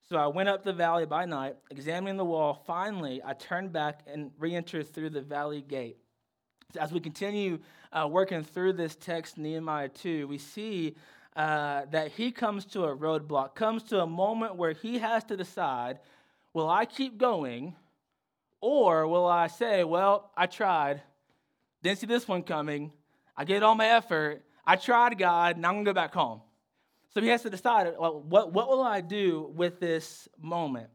So 0.08 0.16
I 0.16 0.26
went 0.26 0.48
up 0.48 0.64
the 0.64 0.72
valley 0.72 1.06
by 1.06 1.24
night, 1.24 1.56
examining 1.70 2.18
the 2.18 2.24
wall. 2.24 2.62
Finally, 2.66 3.22
I 3.24 3.32
turned 3.32 3.72
back 3.72 4.02
and 4.06 4.30
re 4.38 4.54
entered 4.54 4.92
through 4.92 5.10
the 5.10 5.22
valley 5.22 5.62
gate. 5.62 5.96
So 6.74 6.80
as 6.80 6.92
we 6.92 7.00
continue 7.00 7.58
uh, 7.92 8.06
working 8.10 8.42
through 8.42 8.74
this 8.74 8.96
text, 8.96 9.38
Nehemiah 9.38 9.88
2, 9.88 10.28
we 10.28 10.36
see 10.36 10.96
uh, 11.36 11.86
that 11.90 12.12
he 12.12 12.32
comes 12.32 12.66
to 12.66 12.84
a 12.84 12.96
roadblock, 12.96 13.54
comes 13.54 13.82
to 13.84 14.00
a 14.00 14.06
moment 14.06 14.56
where 14.56 14.72
he 14.72 14.98
has 14.98 15.24
to 15.24 15.36
decide 15.36 16.00
will 16.52 16.68
I 16.68 16.84
keep 16.84 17.18
going 17.18 17.74
or 18.64 19.06
will 19.06 19.26
I 19.26 19.48
say, 19.48 19.84
well, 19.84 20.30
I 20.34 20.46
tried, 20.46 21.02
didn't 21.82 21.98
see 21.98 22.06
this 22.06 22.26
one 22.26 22.42
coming, 22.42 22.92
I 23.36 23.44
gave 23.44 23.62
all 23.62 23.74
my 23.74 23.88
effort, 23.88 24.42
I 24.66 24.76
tried 24.76 25.18
God, 25.18 25.58
now 25.58 25.68
I'm 25.68 25.74
gonna 25.74 25.84
go 25.84 25.92
back 25.92 26.14
home. 26.14 26.40
So 27.12 27.20
he 27.20 27.28
has 27.28 27.42
to 27.42 27.50
decide 27.50 27.92
well, 27.98 28.22
what, 28.22 28.54
what 28.54 28.70
will 28.70 28.82
I 28.82 29.02
do 29.02 29.52
with 29.54 29.80
this 29.80 30.30
moment? 30.40 30.88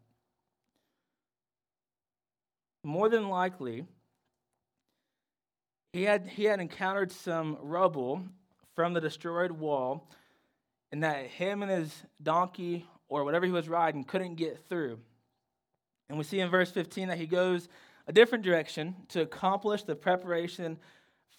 More 2.83 3.07
than 3.07 3.29
likely, 3.29 3.85
he 5.93 6.01
had, 6.01 6.25
he 6.25 6.45
had 6.45 6.59
encountered 6.59 7.11
some 7.11 7.55
rubble 7.61 8.23
from 8.73 8.95
the 8.95 9.01
destroyed 9.01 9.51
wall, 9.51 10.09
and 10.91 11.03
that 11.03 11.27
him 11.27 11.61
and 11.61 11.71
his 11.71 11.93
donkey 12.23 12.88
or 13.09 13.23
whatever 13.23 13.45
he 13.45 13.51
was 13.51 13.69
riding 13.69 14.03
couldn't 14.03 14.35
get 14.35 14.57
through. 14.69 14.97
And 16.09 16.17
we 16.17 16.23
see 16.23 16.39
in 16.39 16.49
verse 16.49 16.71
15 16.71 17.07
that 17.09 17.17
he 17.17 17.27
goes 17.27 17.69
a 18.07 18.11
different 18.11 18.43
direction 18.43 18.95
to 19.09 19.21
accomplish 19.21 19.83
the 19.83 19.95
preparation 19.95 20.77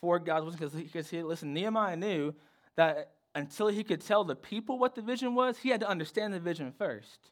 for 0.00 0.18
God's 0.18 0.54
because 0.54 0.72
because 0.72 1.10
he 1.10 1.22
listen 1.22 1.52
Nehemiah 1.52 1.96
knew 1.96 2.34
that 2.76 3.10
until 3.34 3.68
he 3.68 3.84
could 3.84 4.00
tell 4.00 4.24
the 4.24 4.36
people 4.36 4.78
what 4.78 4.94
the 4.94 5.02
vision 5.02 5.34
was, 5.34 5.58
he 5.58 5.68
had 5.68 5.80
to 5.80 5.88
understand 5.88 6.32
the 6.32 6.40
vision 6.40 6.72
first. 6.76 7.30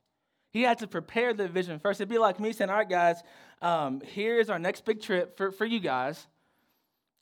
He 0.50 0.62
had 0.62 0.78
to 0.78 0.86
prepare 0.86 1.34
the 1.34 1.48
vision 1.48 1.78
first. 1.78 2.00
It'd 2.00 2.08
be 2.08 2.18
like 2.18 2.40
me 2.40 2.52
saying, 2.52 2.70
All 2.70 2.76
right, 2.76 2.88
guys, 2.88 3.22
um, 3.60 4.00
here's 4.00 4.50
our 4.50 4.58
next 4.58 4.84
big 4.84 5.02
trip 5.02 5.36
for, 5.36 5.52
for 5.52 5.64
you 5.64 5.80
guys. 5.80 6.26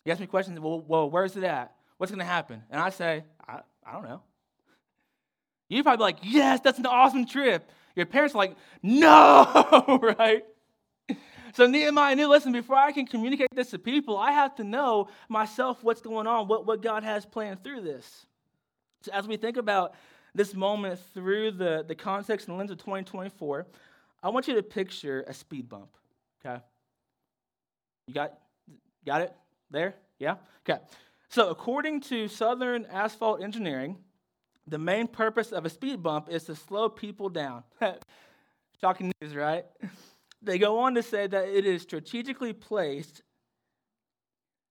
You 0.05 0.13
ask 0.13 0.21
me 0.21 0.27
questions, 0.27 0.59
well, 0.61 0.81
well 0.81 1.11
where's 1.11 1.37
it 1.37 1.45
at? 1.45 1.75
What's 1.97 2.13
going 2.13 2.21
to 2.21 2.25
happen? 2.25 2.63
And 2.71 2.81
I 2.81 2.91
say, 2.91 3.25
I, 3.47 3.61
I 3.85 3.93
don't 3.93 4.05
know. 4.05 4.23
You'd 5.69 5.83
probably 5.83 5.97
be 5.99 6.03
like, 6.03 6.19
Yes, 6.23 6.61
that's 6.61 6.79
an 6.79 6.87
awesome 6.87 7.27
trip. 7.27 7.69
Your 7.97 8.07
parents 8.07 8.35
are 8.35 8.39
like, 8.39 8.57
No, 8.83 9.99
right? 10.19 10.45
So 11.55 11.67
Nehemiah 11.67 12.15
knew, 12.15 12.29
listen, 12.29 12.53
before 12.53 12.77
I 12.77 12.93
can 12.93 13.07
communicate 13.07 13.49
this 13.55 13.71
to 13.71 13.79
people, 13.79 14.19
I 14.19 14.31
have 14.31 14.55
to 14.57 14.65
know 14.65 15.09
myself 15.31 15.83
what's 15.83 16.03
going 16.03 16.27
on, 16.27 16.49
what, 16.49 16.67
what 16.67 16.83
God 16.83 17.03
has 17.03 17.25
planned 17.25 17.65
through 17.65 17.81
this. 17.81 18.27
So 19.01 19.11
as 19.13 19.27
we 19.27 19.39
think 19.39 19.57
about 19.57 19.95
this 20.35 20.55
moment 20.55 21.01
through 21.15 21.53
the, 21.53 21.83
the 21.89 21.95
context 21.95 22.49
and 22.49 22.59
lens 22.59 22.71
of 22.71 22.77
2024, 22.77 23.67
I 24.23 24.29
want 24.29 24.49
you 24.49 24.55
to 24.57 24.63
picture 24.63 25.25
a 25.27 25.33
speed 25.33 25.67
bump. 25.67 25.89
Okay? 26.45 26.63
You 28.07 28.13
got 28.13 28.35
got 29.07 29.23
it 29.23 29.33
there? 29.71 29.95
Yeah? 30.19 30.35
Okay. 30.69 30.83
So 31.31 31.49
according 31.49 32.01
to 32.03 32.29
Southern 32.29 32.85
Asphalt 32.87 33.43
Engineering, 33.43 33.97
the 34.67 34.79
main 34.79 35.07
purpose 35.07 35.53
of 35.53 35.65
a 35.65 35.71
speed 35.71 36.03
bump 36.03 36.29
is 36.29 36.45
to 36.45 36.57
slow 36.57 36.89
people 36.89 37.29
down. 37.29 37.63
Shocking 38.81 39.13
news, 39.21 39.35
right? 39.35 39.65
They 40.43 40.59
go 40.59 40.81
on 40.81 40.95
to 40.95 41.03
say 41.03 41.27
that 41.27 41.49
it 41.49 41.65
is 41.65 41.83
strategically 41.83 42.53
placed 42.53 43.23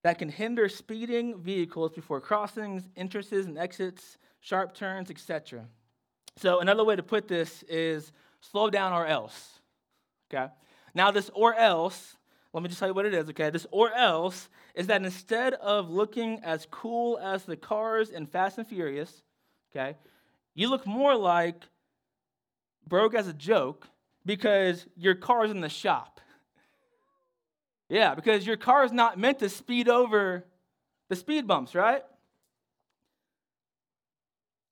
that 0.03 0.19
can 0.19 0.29
hinder 0.29 0.69
speeding 0.69 1.41
vehicles 1.41 1.91
before 1.91 2.21
crossings, 2.21 2.87
entrances 2.95 3.47
and 3.47 3.57
exits, 3.57 4.19
sharp 4.39 4.75
turns, 4.75 5.09
etc. 5.09 5.65
So 6.37 6.59
another 6.59 6.83
way 6.83 6.95
to 6.95 7.01
put 7.01 7.27
this 7.27 7.63
is 7.63 8.11
slow 8.39 8.69
down 8.69 8.93
or 8.93 9.07
else. 9.07 9.59
Okay? 10.31 10.51
Now 10.93 11.09
this 11.09 11.31
or 11.33 11.55
else, 11.55 12.17
let 12.53 12.61
me 12.61 12.69
just 12.69 12.79
tell 12.79 12.87
you 12.87 12.93
what 12.93 13.05
it 13.05 13.13
is, 13.13 13.29
okay? 13.29 13.49
This 13.49 13.65
or 13.71 13.91
else 13.93 14.49
is 14.75 14.87
that 14.87 15.03
instead 15.03 15.55
of 15.55 15.89
looking 15.89 16.39
as 16.43 16.67
cool 16.69 17.17
as 17.17 17.43
the 17.43 17.57
cars 17.57 18.11
in 18.11 18.27
Fast 18.27 18.59
and 18.59 18.67
Furious, 18.67 19.23
okay? 19.75 19.97
You 20.53 20.69
look 20.69 20.85
more 20.87 21.15
like 21.15 21.63
broke 22.87 23.13
as 23.13 23.27
a 23.27 23.33
joke 23.33 23.87
because 24.25 24.85
your 24.95 25.15
car's 25.15 25.51
in 25.51 25.61
the 25.61 25.69
shop. 25.69 26.19
Yeah, 27.89 28.15
because 28.15 28.47
your 28.47 28.57
car 28.57 28.83
is 28.83 28.91
not 28.91 29.19
meant 29.19 29.39
to 29.39 29.49
speed 29.49 29.89
over 29.89 30.45
the 31.09 31.15
speed 31.15 31.45
bumps, 31.45 31.75
right? 31.75 32.03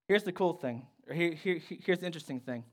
Here's 0.08 0.24
the 0.24 0.32
cool 0.32 0.54
thing, 0.54 0.88
or 1.08 1.14
here, 1.14 1.34
here, 1.34 1.62
here's 1.86 2.00
the 2.00 2.06
interesting 2.06 2.40
thing. 2.40 2.64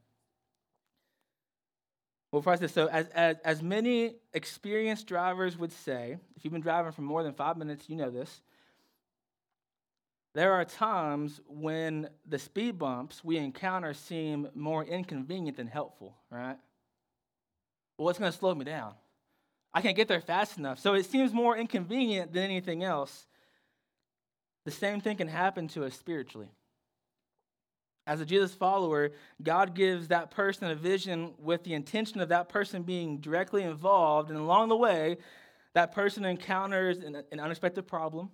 Well, 2.33 2.43
first, 2.43 2.69
so 2.73 2.87
as, 2.87 3.09
as, 3.09 3.37
as 3.45 3.63
many 3.63 4.15
experienced 4.33 5.07
drivers 5.09 5.59
would 5.59 5.73
say, 5.73 6.17
if 6.37 6.45
you've 6.45 6.53
been 6.53 6.63
driving 6.63 6.93
for 6.93 7.03
more 7.03 7.23
than 7.23 7.35
five 7.35 7.57
minutes, 7.57 7.89
you 7.89 7.97
know 7.97 8.11
this. 8.11 8.41
There 10.35 10.53
are 10.53 10.65
times 10.65 11.41
when 11.49 12.09
the 12.27 12.39
speed 12.39 12.79
bumps 12.79 13.25
we 13.25 13.37
encounter 13.37 13.95
seem 13.95 14.49
more 14.55 14.85
inconvenient 14.85 15.57
than 15.57 15.67
helpful, 15.67 16.17
right? 16.31 16.57
Well, 17.99 18.05
what's 18.07 18.19
going 18.19 18.31
to 18.31 18.39
slow 18.39 18.55
me 18.55 18.65
down? 18.65 18.95
I 19.75 19.83
can't 19.83 19.97
get 19.97 20.09
there 20.09 20.21
fast 20.21 20.59
enough. 20.59 20.79
So 20.79 20.95
it 20.95 21.07
seems 21.07 21.33
more 21.33 21.57
inconvenient 21.57 22.33
than 22.33 22.45
anything 22.45 22.83
else. 22.85 23.27
The 24.65 24.71
same 24.71 25.01
thing 25.01 25.17
can 25.17 25.29
happen 25.29 25.69
to 25.69 25.85
us 25.85 25.95
spiritually. 25.95 26.51
As 28.07 28.21
a 28.21 28.27
Jesus 28.27 28.55
follower, 28.55 29.13
God 29.43 29.75
gives 29.75 30.09
that 30.09 30.31
person 30.31 30.71
a 30.71 30.75
vision 30.75 31.35
with 31.39 31.65
the 31.65 31.75
intention 31.75 32.21
of 32.21 32.31
that 32.31 32.49
person 32.49 32.83
being 32.83 33.19
directly 33.19 33.63
involved. 33.63 34.31
And 34.31 34.39
along 34.39 34.69
the 34.69 34.77
way, 34.77 35.19
that 35.75 35.93
person 35.93 36.25
encounters 36.25 36.99
an, 36.99 37.23
an 37.31 37.41
unexpected 37.41 37.87
problem, 37.87 38.31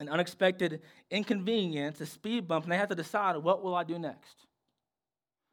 an 0.00 0.08
unexpected 0.08 0.80
inconvenience, 1.10 2.00
a 2.00 2.06
speed 2.06 2.48
bump, 2.48 2.64
and 2.64 2.72
they 2.72 2.78
have 2.78 2.88
to 2.88 2.94
decide 2.94 3.36
what 3.36 3.62
will 3.62 3.74
I 3.74 3.84
do 3.84 3.98
next? 3.98 4.46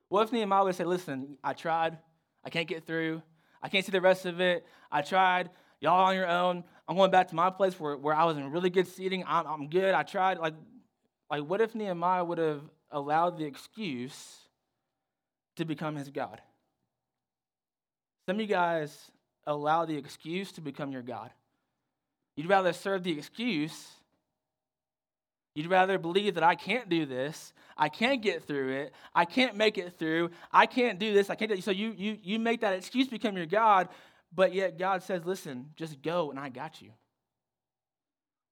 What 0.09 0.23
if 0.23 0.31
Nehemiah 0.31 0.63
would 0.63 0.75
say, 0.75 0.85
Listen, 0.85 1.37
I 1.43 1.53
tried, 1.53 1.97
I 2.43 2.49
can't 2.49 2.67
get 2.67 2.87
through, 2.87 3.21
I 3.61 3.67
can't 3.67 3.85
see 3.85 3.91
the 3.91 4.01
rest 4.01 4.25
of 4.25 4.39
it, 4.39 4.65
I 4.89 5.01
tried, 5.01 5.49
y'all 5.81 6.05
on 6.05 6.15
your 6.15 6.27
own, 6.27 6.63
I'm 6.87 6.95
going 6.95 7.11
back 7.11 7.27
to 7.27 7.35
my 7.35 7.49
place 7.49 7.77
where, 7.77 7.97
where 7.97 8.15
I 8.15 8.23
was 8.23 8.37
in 8.37 8.49
really 8.51 8.69
good 8.69 8.87
seating, 8.87 9.25
I'm, 9.27 9.45
I'm 9.45 9.69
good, 9.69 9.93
I 9.93 10.03
tried. 10.03 10.39
Like, 10.39 10.53
like, 11.29 11.43
what 11.43 11.59
if 11.59 11.75
Nehemiah 11.75 12.23
would 12.23 12.37
have 12.37 12.61
allowed 12.89 13.37
the 13.37 13.43
excuse 13.43 14.37
to 15.57 15.65
become 15.65 15.97
his 15.97 16.09
God? 16.09 16.41
Some 18.25 18.37
of 18.37 18.41
you 18.41 18.47
guys 18.47 19.11
allow 19.45 19.85
the 19.85 19.97
excuse 19.97 20.53
to 20.53 20.61
become 20.61 20.93
your 20.93 21.01
God. 21.01 21.31
You'd 22.37 22.47
rather 22.47 22.71
serve 22.71 23.03
the 23.03 23.11
excuse 23.11 23.87
You'd 25.57 25.71
rather 25.71 25.97
believe 25.97 26.35
that 26.35 26.43
I 26.43 26.53
can't 26.53 26.87
do 26.87 27.07
this, 27.07 27.51
I 27.75 27.89
can't 27.89 28.21
get 28.21 28.43
through 28.43 28.73
it, 28.73 28.93
I 29.15 29.25
can't 29.25 29.55
make 29.55 29.79
it 29.79 29.97
through, 29.97 30.29
I 30.51 30.67
can't 30.67 30.99
do 30.99 31.15
this, 31.15 31.31
I 31.31 31.35
can't 31.35 31.49
do 31.49 31.59
So 31.61 31.71
you 31.71 31.95
you 31.97 32.19
you 32.21 32.37
make 32.37 32.61
that 32.61 32.75
excuse 32.75 33.07
become 33.07 33.35
your 33.35 33.47
God, 33.47 33.89
but 34.31 34.53
yet 34.53 34.77
God 34.77 35.01
says, 35.01 35.25
listen, 35.25 35.71
just 35.75 35.99
go 36.03 36.29
and 36.29 36.39
I 36.39 36.49
got 36.49 36.79
you. 36.79 36.91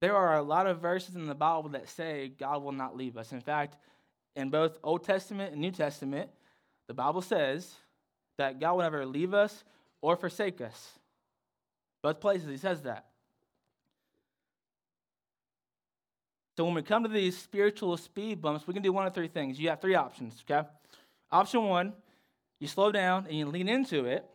There 0.01 0.15
are 0.15 0.35
a 0.35 0.41
lot 0.41 0.65
of 0.65 0.79
verses 0.79 1.13
in 1.13 1.27
the 1.27 1.35
Bible 1.35 1.69
that 1.69 1.89
say 1.89 2.29
God 2.39 2.63
will 2.63 2.71
not 2.71 2.97
leave 2.97 3.17
us. 3.17 3.33
In 3.33 3.39
fact, 3.39 3.77
in 4.35 4.49
both 4.49 4.79
Old 4.83 5.03
Testament 5.03 5.51
and 5.51 5.61
New 5.61 5.69
Testament, 5.69 6.31
the 6.87 6.95
Bible 6.95 7.21
says 7.21 7.71
that 8.39 8.59
God 8.59 8.77
will 8.77 8.81
never 8.81 9.05
leave 9.05 9.35
us 9.35 9.63
or 10.01 10.15
forsake 10.15 10.59
us. 10.59 10.93
Both 12.01 12.19
places, 12.19 12.49
he 12.49 12.57
says 12.57 12.81
that. 12.81 13.05
So 16.55 16.63
when 16.63 16.73
we 16.73 16.81
come 16.81 17.03
to 17.03 17.09
these 17.09 17.37
spiritual 17.37 17.97
speed 17.97 18.41
bumps, 18.41 18.65
we 18.65 18.73
can 18.73 18.83
do 18.83 18.93
one 18.93 19.05
of 19.05 19.13
three 19.13 19.27
things. 19.27 19.59
You 19.59 19.69
have 19.69 19.81
three 19.81 19.95
options, 19.95 20.43
okay? 20.49 20.67
Option 21.31 21.65
one, 21.65 21.93
you 22.59 22.67
slow 22.67 22.91
down 22.91 23.25
and 23.27 23.37
you 23.37 23.45
lean 23.45 23.67
into 23.67 24.05
it. 24.05 24.25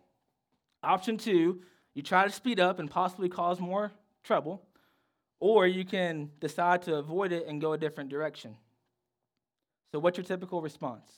Option 0.83 1.17
two, 1.17 1.62
you 1.95 2.03
try 2.03 2.25
to 2.25 2.31
speed 2.31 2.61
up 2.61 2.79
and 2.79 2.91
possibly 2.91 3.29
cause 3.29 3.59
more 3.59 3.93
trouble. 4.23 4.62
Or 5.39 5.67
you 5.67 5.85
can 5.87 6.31
decide 6.41 6.83
to 6.83 6.97
avoid 6.97 7.33
it 7.33 7.47
and 7.47 7.61
go 7.61 7.73
a 7.73 7.79
different 7.79 8.11
direction. 8.11 8.57
So, 9.93 9.99
what's 9.99 10.19
your 10.19 10.25
typical 10.25 10.61
response? 10.61 11.11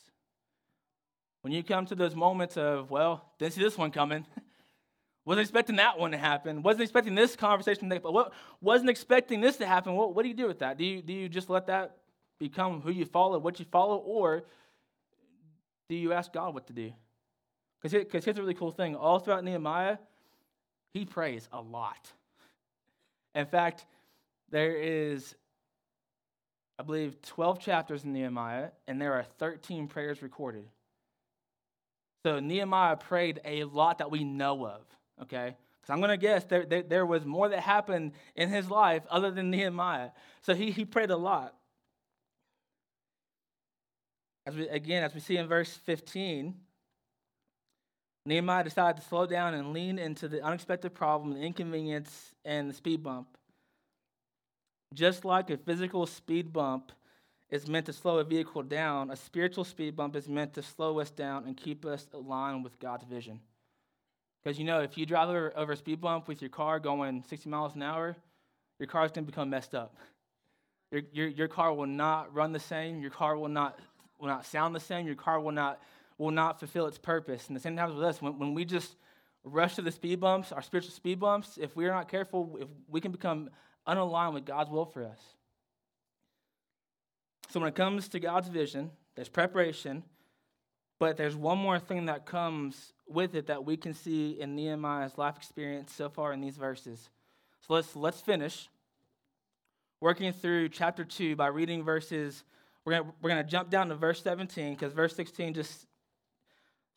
When 1.42 1.52
you 1.52 1.64
come 1.64 1.86
to 1.86 1.96
those 1.96 2.14
moments 2.14 2.56
of, 2.56 2.90
well, 2.90 3.32
didn't 3.38 3.54
see 3.54 3.62
this 3.62 3.76
one 3.76 3.90
coming, 3.90 4.24
Wasn't 5.24 5.42
expecting 5.42 5.76
that 5.76 5.98
one 5.98 6.10
to 6.10 6.18
happen. 6.18 6.62
Wasn't 6.62 6.82
expecting 6.82 7.14
this 7.14 7.36
conversation 7.36 7.88
to 7.88 7.94
happen. 7.94 8.12
What, 8.12 8.32
wasn't 8.60 8.90
expecting 8.90 9.40
this 9.40 9.56
to 9.58 9.66
happen. 9.66 9.94
What, 9.94 10.14
what 10.14 10.22
do 10.22 10.28
you 10.28 10.34
do 10.34 10.48
with 10.48 10.58
that? 10.58 10.78
Do 10.78 10.84
you, 10.84 11.00
do 11.00 11.12
you 11.12 11.28
just 11.28 11.48
let 11.48 11.66
that 11.68 11.96
become 12.40 12.80
who 12.80 12.90
you 12.90 13.04
follow, 13.04 13.38
what 13.38 13.60
you 13.60 13.66
follow, 13.70 13.98
or 13.98 14.42
do 15.88 15.94
you 15.94 16.12
ask 16.12 16.32
God 16.32 16.54
what 16.54 16.66
to 16.66 16.72
do? 16.72 16.92
Because 17.80 18.24
here's 18.24 18.38
a 18.38 18.40
really 18.40 18.54
cool 18.54 18.72
thing. 18.72 18.96
All 18.96 19.20
throughout 19.20 19.44
Nehemiah, 19.44 19.98
he 20.92 21.04
prays 21.04 21.48
a 21.52 21.60
lot. 21.60 22.12
In 23.34 23.46
fact, 23.46 23.86
there 24.50 24.76
is, 24.76 25.34
I 26.78 26.82
believe, 26.82 27.20
12 27.22 27.60
chapters 27.60 28.04
in 28.04 28.12
Nehemiah, 28.12 28.70
and 28.88 29.00
there 29.00 29.14
are 29.14 29.24
13 29.38 29.86
prayers 29.86 30.20
recorded. 30.20 30.64
So 32.24 32.40
Nehemiah 32.40 32.96
prayed 32.96 33.40
a 33.44 33.64
lot 33.64 33.98
that 33.98 34.10
we 34.10 34.24
know 34.24 34.66
of 34.66 34.80
okay? 35.20 35.56
Because 35.80 35.92
I'm 35.92 35.98
going 35.98 36.10
to 36.10 36.16
guess 36.16 36.44
there, 36.44 36.64
there, 36.64 36.82
there, 36.82 37.06
was 37.06 37.24
more 37.24 37.48
that 37.48 37.60
happened 37.60 38.12
in 38.36 38.48
his 38.48 38.70
life 38.70 39.02
other 39.10 39.30
than 39.30 39.50
Nehemiah. 39.50 40.10
So 40.42 40.54
he, 40.54 40.70
he 40.70 40.84
prayed 40.84 41.10
a 41.10 41.16
lot. 41.16 41.54
As 44.46 44.54
we, 44.54 44.68
again, 44.68 45.02
as 45.02 45.12
we 45.12 45.20
see 45.20 45.36
in 45.36 45.48
verse 45.48 45.72
15, 45.84 46.54
Nehemiah 48.24 48.64
decided 48.64 49.02
to 49.02 49.08
slow 49.08 49.26
down 49.26 49.54
and 49.54 49.72
lean 49.72 49.98
into 49.98 50.28
the 50.28 50.42
unexpected 50.42 50.94
problem, 50.94 51.34
the 51.34 51.40
inconvenience, 51.40 52.34
and 52.44 52.70
the 52.70 52.74
speed 52.74 53.02
bump. 53.02 53.26
Just 54.94 55.24
like 55.24 55.50
a 55.50 55.56
physical 55.56 56.06
speed 56.06 56.52
bump 56.52 56.92
is 57.50 57.66
meant 57.68 57.86
to 57.86 57.92
slow 57.92 58.18
a 58.18 58.24
vehicle 58.24 58.62
down, 58.62 59.10
a 59.10 59.16
spiritual 59.16 59.64
speed 59.64 59.96
bump 59.96 60.14
is 60.14 60.28
meant 60.28 60.54
to 60.54 60.62
slow 60.62 61.00
us 61.00 61.10
down 61.10 61.44
and 61.44 61.56
keep 61.56 61.84
us 61.84 62.06
aligned 62.14 62.62
with 62.62 62.78
God's 62.78 63.04
vision. 63.04 63.40
Because 64.42 64.58
you 64.58 64.64
know, 64.64 64.80
if 64.80 64.98
you 64.98 65.06
drive 65.06 65.28
over, 65.28 65.52
over 65.56 65.72
a 65.72 65.76
speed 65.76 66.00
bump 66.00 66.26
with 66.26 66.42
your 66.42 66.50
car 66.50 66.80
going 66.80 67.24
60 67.28 67.48
miles 67.48 67.74
an 67.74 67.82
hour, 67.82 68.16
your 68.78 68.88
car 68.88 69.04
is 69.04 69.12
going 69.12 69.24
to 69.24 69.30
become 69.30 69.50
messed 69.50 69.74
up. 69.74 69.94
Your, 70.90 71.02
your, 71.12 71.28
your 71.28 71.48
car 71.48 71.72
will 71.72 71.86
not 71.86 72.34
run 72.34 72.52
the 72.52 72.60
same. 72.60 73.00
Your 73.00 73.10
car 73.10 73.36
will 73.36 73.48
not, 73.48 73.78
will 74.18 74.28
not 74.28 74.44
sound 74.44 74.74
the 74.74 74.80
same. 74.80 75.06
Your 75.06 75.14
car 75.14 75.40
will 75.40 75.52
not, 75.52 75.80
will 76.18 76.32
not 76.32 76.58
fulfill 76.58 76.86
its 76.86 76.98
purpose. 76.98 77.46
And 77.46 77.56
the 77.56 77.60
same 77.60 77.76
happens 77.76 77.96
with 77.96 78.04
us. 78.04 78.20
When, 78.20 78.38
when 78.38 78.54
we 78.54 78.64
just 78.64 78.96
rush 79.44 79.76
to 79.76 79.82
the 79.82 79.92
speed 79.92 80.20
bumps, 80.20 80.52
our 80.52 80.62
spiritual 80.62 80.92
speed 80.92 81.20
bumps, 81.20 81.58
if 81.60 81.76
we're 81.76 81.92
not 81.92 82.08
careful, 82.08 82.58
if 82.60 82.68
we 82.88 83.00
can 83.00 83.12
become 83.12 83.50
unaligned 83.86 84.34
with 84.34 84.44
God's 84.44 84.70
will 84.70 84.84
for 84.84 85.04
us. 85.04 85.20
So 87.50 87.60
when 87.60 87.68
it 87.68 87.74
comes 87.74 88.08
to 88.08 88.20
God's 88.20 88.48
vision, 88.48 88.90
there's 89.14 89.28
preparation, 89.28 90.02
but 90.98 91.16
there's 91.16 91.36
one 91.36 91.58
more 91.58 91.78
thing 91.78 92.06
that 92.06 92.26
comes 92.26 92.92
with 93.12 93.34
it 93.34 93.46
that 93.46 93.64
we 93.64 93.76
can 93.76 93.94
see 93.94 94.40
in 94.40 94.54
Nehemiah's 94.56 95.18
life 95.18 95.36
experience 95.36 95.92
so 95.92 96.08
far 96.08 96.32
in 96.32 96.40
these 96.40 96.56
verses. 96.56 97.10
So 97.60 97.74
let's 97.74 97.94
let's 97.94 98.20
finish 98.20 98.68
working 100.00 100.32
through 100.32 100.68
chapter 100.68 101.04
2 101.04 101.36
by 101.36 101.46
reading 101.46 101.84
verses 101.84 102.42
we're 102.84 102.98
going 102.98 103.12
we're 103.22 103.34
to 103.36 103.44
jump 103.44 103.70
down 103.70 103.88
to 103.88 103.94
verse 103.94 104.22
17 104.22 104.74
because 104.74 104.92
verse 104.92 105.14
16 105.14 105.54
just 105.54 105.86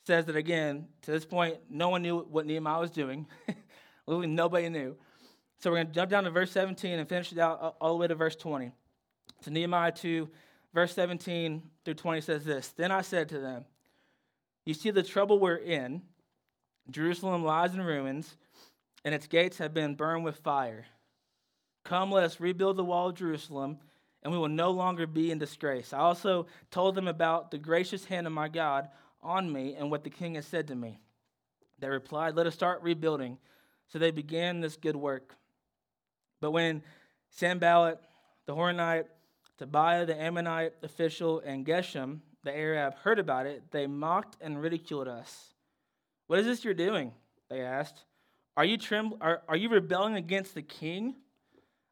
says 0.05 0.25
that 0.25 0.35
again 0.35 0.87
to 1.03 1.11
this 1.11 1.25
point 1.25 1.57
no 1.69 1.89
one 1.89 2.01
knew 2.01 2.19
what 2.19 2.45
Nehemiah 2.45 2.79
was 2.79 2.91
doing. 2.91 3.27
Literally 4.07 4.27
nobody 4.27 4.69
knew. 4.69 4.95
So 5.59 5.69
we're 5.69 5.77
going 5.77 5.87
to 5.87 5.93
jump 5.93 6.11
down 6.11 6.23
to 6.25 6.31
verse 6.31 6.51
17 6.51 6.99
and 6.99 7.07
finish 7.07 7.31
it 7.31 7.39
out 7.39 7.75
all 7.79 7.91
the 7.91 7.97
way 7.97 8.07
to 8.07 8.15
verse 8.15 8.35
20. 8.35 8.71
So 9.41 9.51
Nehemiah 9.51 9.91
2 9.91 10.29
verse 10.73 10.93
17 10.93 11.61
through 11.83 11.93
20 11.93 12.21
says 12.21 12.43
this, 12.43 12.69
"Then 12.69 12.91
I 12.91 13.01
said 13.01 13.29
to 13.29 13.39
them, 13.39 13.65
you 14.65 14.73
see 14.73 14.91
the 14.91 15.03
trouble 15.03 15.39
we're 15.39 15.55
in. 15.55 16.01
Jerusalem 16.89 17.43
lies 17.43 17.73
in 17.73 17.81
ruins, 17.81 18.35
and 19.03 19.15
its 19.15 19.27
gates 19.27 19.57
have 19.57 19.73
been 19.73 19.95
burned 19.95 20.23
with 20.23 20.37
fire. 20.37 20.85
Come, 21.83 22.11
let 22.11 22.23
us 22.23 22.39
rebuild 22.39 22.77
the 22.77 22.83
wall 22.83 23.09
of 23.09 23.15
Jerusalem, 23.15 23.77
and 24.23 24.33
we 24.33 24.39
will 24.39 24.49
no 24.49 24.71
longer 24.71 25.05
be 25.05 25.31
in 25.31 25.37
disgrace. 25.37 25.93
I 25.93 25.99
also 25.99 26.47
told 26.71 26.95
them 26.95 27.07
about 27.07 27.51
the 27.51 27.59
gracious 27.59 28.05
hand 28.05 28.25
of 28.25 28.33
my 28.33 28.47
God 28.47 28.89
on 29.21 29.51
me 29.51 29.75
and 29.75 29.91
what 29.91 30.03
the 30.03 30.09
king 30.09 30.35
has 30.35 30.47
said 30.47 30.67
to 30.67 30.75
me. 30.75 30.99
They 31.79 31.89
replied, 31.89 32.35
Let 32.35 32.47
us 32.47 32.55
start 32.55 32.81
rebuilding. 32.81 33.37
So 33.87 33.99
they 33.99 34.11
began 34.11 34.61
this 34.61 34.77
good 34.77 34.95
work. 34.95 35.35
But 36.41 36.51
when 36.51 36.81
Sanballat, 37.29 37.99
the 38.45 38.55
Horonite, 38.55 39.05
Tobiah, 39.57 40.05
the 40.05 40.19
Ammonite 40.19 40.73
official, 40.83 41.39
and 41.39 41.65
Geshem, 41.65 42.19
the 42.45 42.55
Arab 42.55 42.95
heard 42.99 43.19
about 43.19 43.47
it, 43.47 43.63
they 43.71 43.87
mocked 43.87 44.37
and 44.39 44.61
ridiculed 44.61 45.07
us. 45.07 45.53
What 46.27 46.39
is 46.39 46.45
this 46.45 46.63
you're 46.63 46.73
doing? 46.73 47.11
They 47.49 47.61
asked. 47.61 48.03
Are 48.55 48.63
you, 48.63 48.77
trembl- 48.77 49.17
are, 49.19 49.41
are 49.49 49.57
you 49.57 49.67
rebelling 49.67 50.15
against 50.15 50.53
the 50.53 50.61
king? 50.61 51.15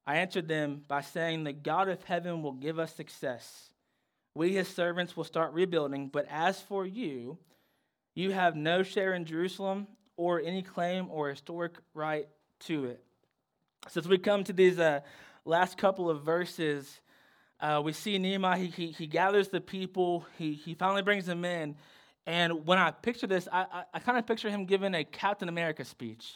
I 0.08 0.18
answered 0.18 0.48
them 0.48 0.84
by 0.88 1.02
saying, 1.02 1.44
The 1.44 1.54
God 1.54 1.90
of 1.90 2.04
heaven 2.04 2.42
will 2.42 2.54
give 2.54 2.80
us 2.80 2.96
success. 2.96 3.72
We, 4.36 4.54
his 4.54 4.68
servants, 4.68 5.18
will 5.18 5.24
start 5.24 5.54
rebuilding. 5.54 6.08
But 6.08 6.28
as 6.30 6.62
for 6.62 6.86
you, 6.86 7.38
you 8.16 8.32
have 8.32 8.56
no 8.56 8.84
share 8.84 9.14
in 9.14 9.26
Jerusalem 9.26 9.88
or 10.18 10.40
any 10.40 10.62
claim 10.62 11.08
or 11.10 11.30
historic 11.30 11.74
right 11.94 12.28
to 12.62 12.86
it. 12.86 13.04
Since 13.90 14.08
we 14.08 14.18
come 14.18 14.44
to 14.46 14.54
these 14.54 14.80
uh, 14.80 15.02
last 15.46 15.78
couple 15.78 16.10
of 16.10 16.22
verses, 16.22 17.02
uh, 17.64 17.82
we 17.82 17.94
see 17.94 18.20
Nehemiah, 18.20 18.58
he, 18.58 18.68
he, 18.68 18.88
he, 18.92 19.08
gathers 19.08 19.48
the 19.48 19.62
people, 19.62 20.26
he, 20.38 20.52
he 20.52 20.74
finally 20.74 21.02
brings 21.02 21.26
them 21.26 21.46
in. 21.46 21.76
And 22.28 22.68
when 22.68 22.78
I 22.78 22.92
picture 22.92 23.26
this, 23.26 23.48
I, 23.52 23.62
I, 23.62 23.84
I 23.94 24.00
kind 24.00 24.18
of 24.18 24.28
picture 24.28 24.50
him 24.50 24.66
giving 24.66 24.94
a 24.94 25.06
Captain 25.06 25.48
America 25.48 25.86
speech. 25.86 26.36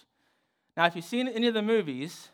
Now, 0.77 0.85
if 0.85 0.95
you've 0.95 1.03
seen 1.03 1.27
any 1.27 1.47
of 1.47 1.53
the 1.53 1.61
movies, 1.61 2.29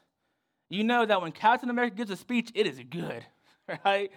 you 0.69 0.83
know 0.83 1.07
that 1.07 1.23
when 1.23 1.31
Captain 1.31 1.71
America 1.71 1.95
gives 1.95 2.11
a 2.11 2.15
speech, 2.15 2.51
it 2.53 2.67
is 2.67 2.79
good, 2.87 3.25
right? 3.85 4.11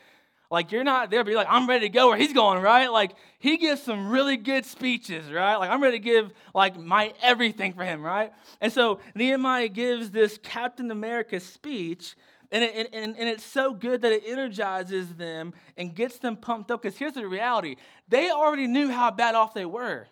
Like 0.50 0.70
you're 0.72 0.84
not 0.84 1.10
there, 1.10 1.24
but 1.24 1.30
you're 1.30 1.38
like, 1.38 1.48
I'm 1.50 1.66
ready 1.66 1.86
to 1.86 1.88
go 1.88 2.08
where 2.08 2.18
he's 2.18 2.34
going, 2.34 2.62
right? 2.62 2.88
Like 2.88 3.12
he 3.38 3.56
gives 3.56 3.82
some 3.82 4.10
really 4.10 4.36
good 4.36 4.66
speeches, 4.66 5.30
right? 5.32 5.56
Like 5.56 5.70
I'm 5.70 5.82
ready 5.82 5.98
to 5.98 6.04
give 6.04 6.32
like 6.54 6.78
my 6.78 7.14
everything 7.22 7.72
for 7.72 7.82
him, 7.82 8.02
right? 8.02 8.30
And 8.60 8.70
so 8.70 9.00
Nehemiah 9.14 9.68
gives 9.68 10.10
this 10.10 10.38
Captain 10.42 10.90
America 10.90 11.40
speech, 11.40 12.14
and, 12.52 12.62
it, 12.62 12.90
and, 12.92 13.16
and 13.18 13.28
it's 13.28 13.44
so 13.44 13.74
good 13.74 14.02
that 14.02 14.12
it 14.12 14.22
energizes 14.26 15.14
them 15.14 15.52
and 15.76 15.94
gets 15.94 16.18
them 16.18 16.36
pumped 16.36 16.70
up. 16.70 16.82
Because 16.82 16.96
here's 16.98 17.14
the 17.14 17.26
reality 17.26 17.76
they 18.08 18.30
already 18.30 18.66
knew 18.66 18.90
how 18.90 19.10
bad 19.10 19.34
off 19.34 19.54
they 19.54 19.66
were. 19.66 20.06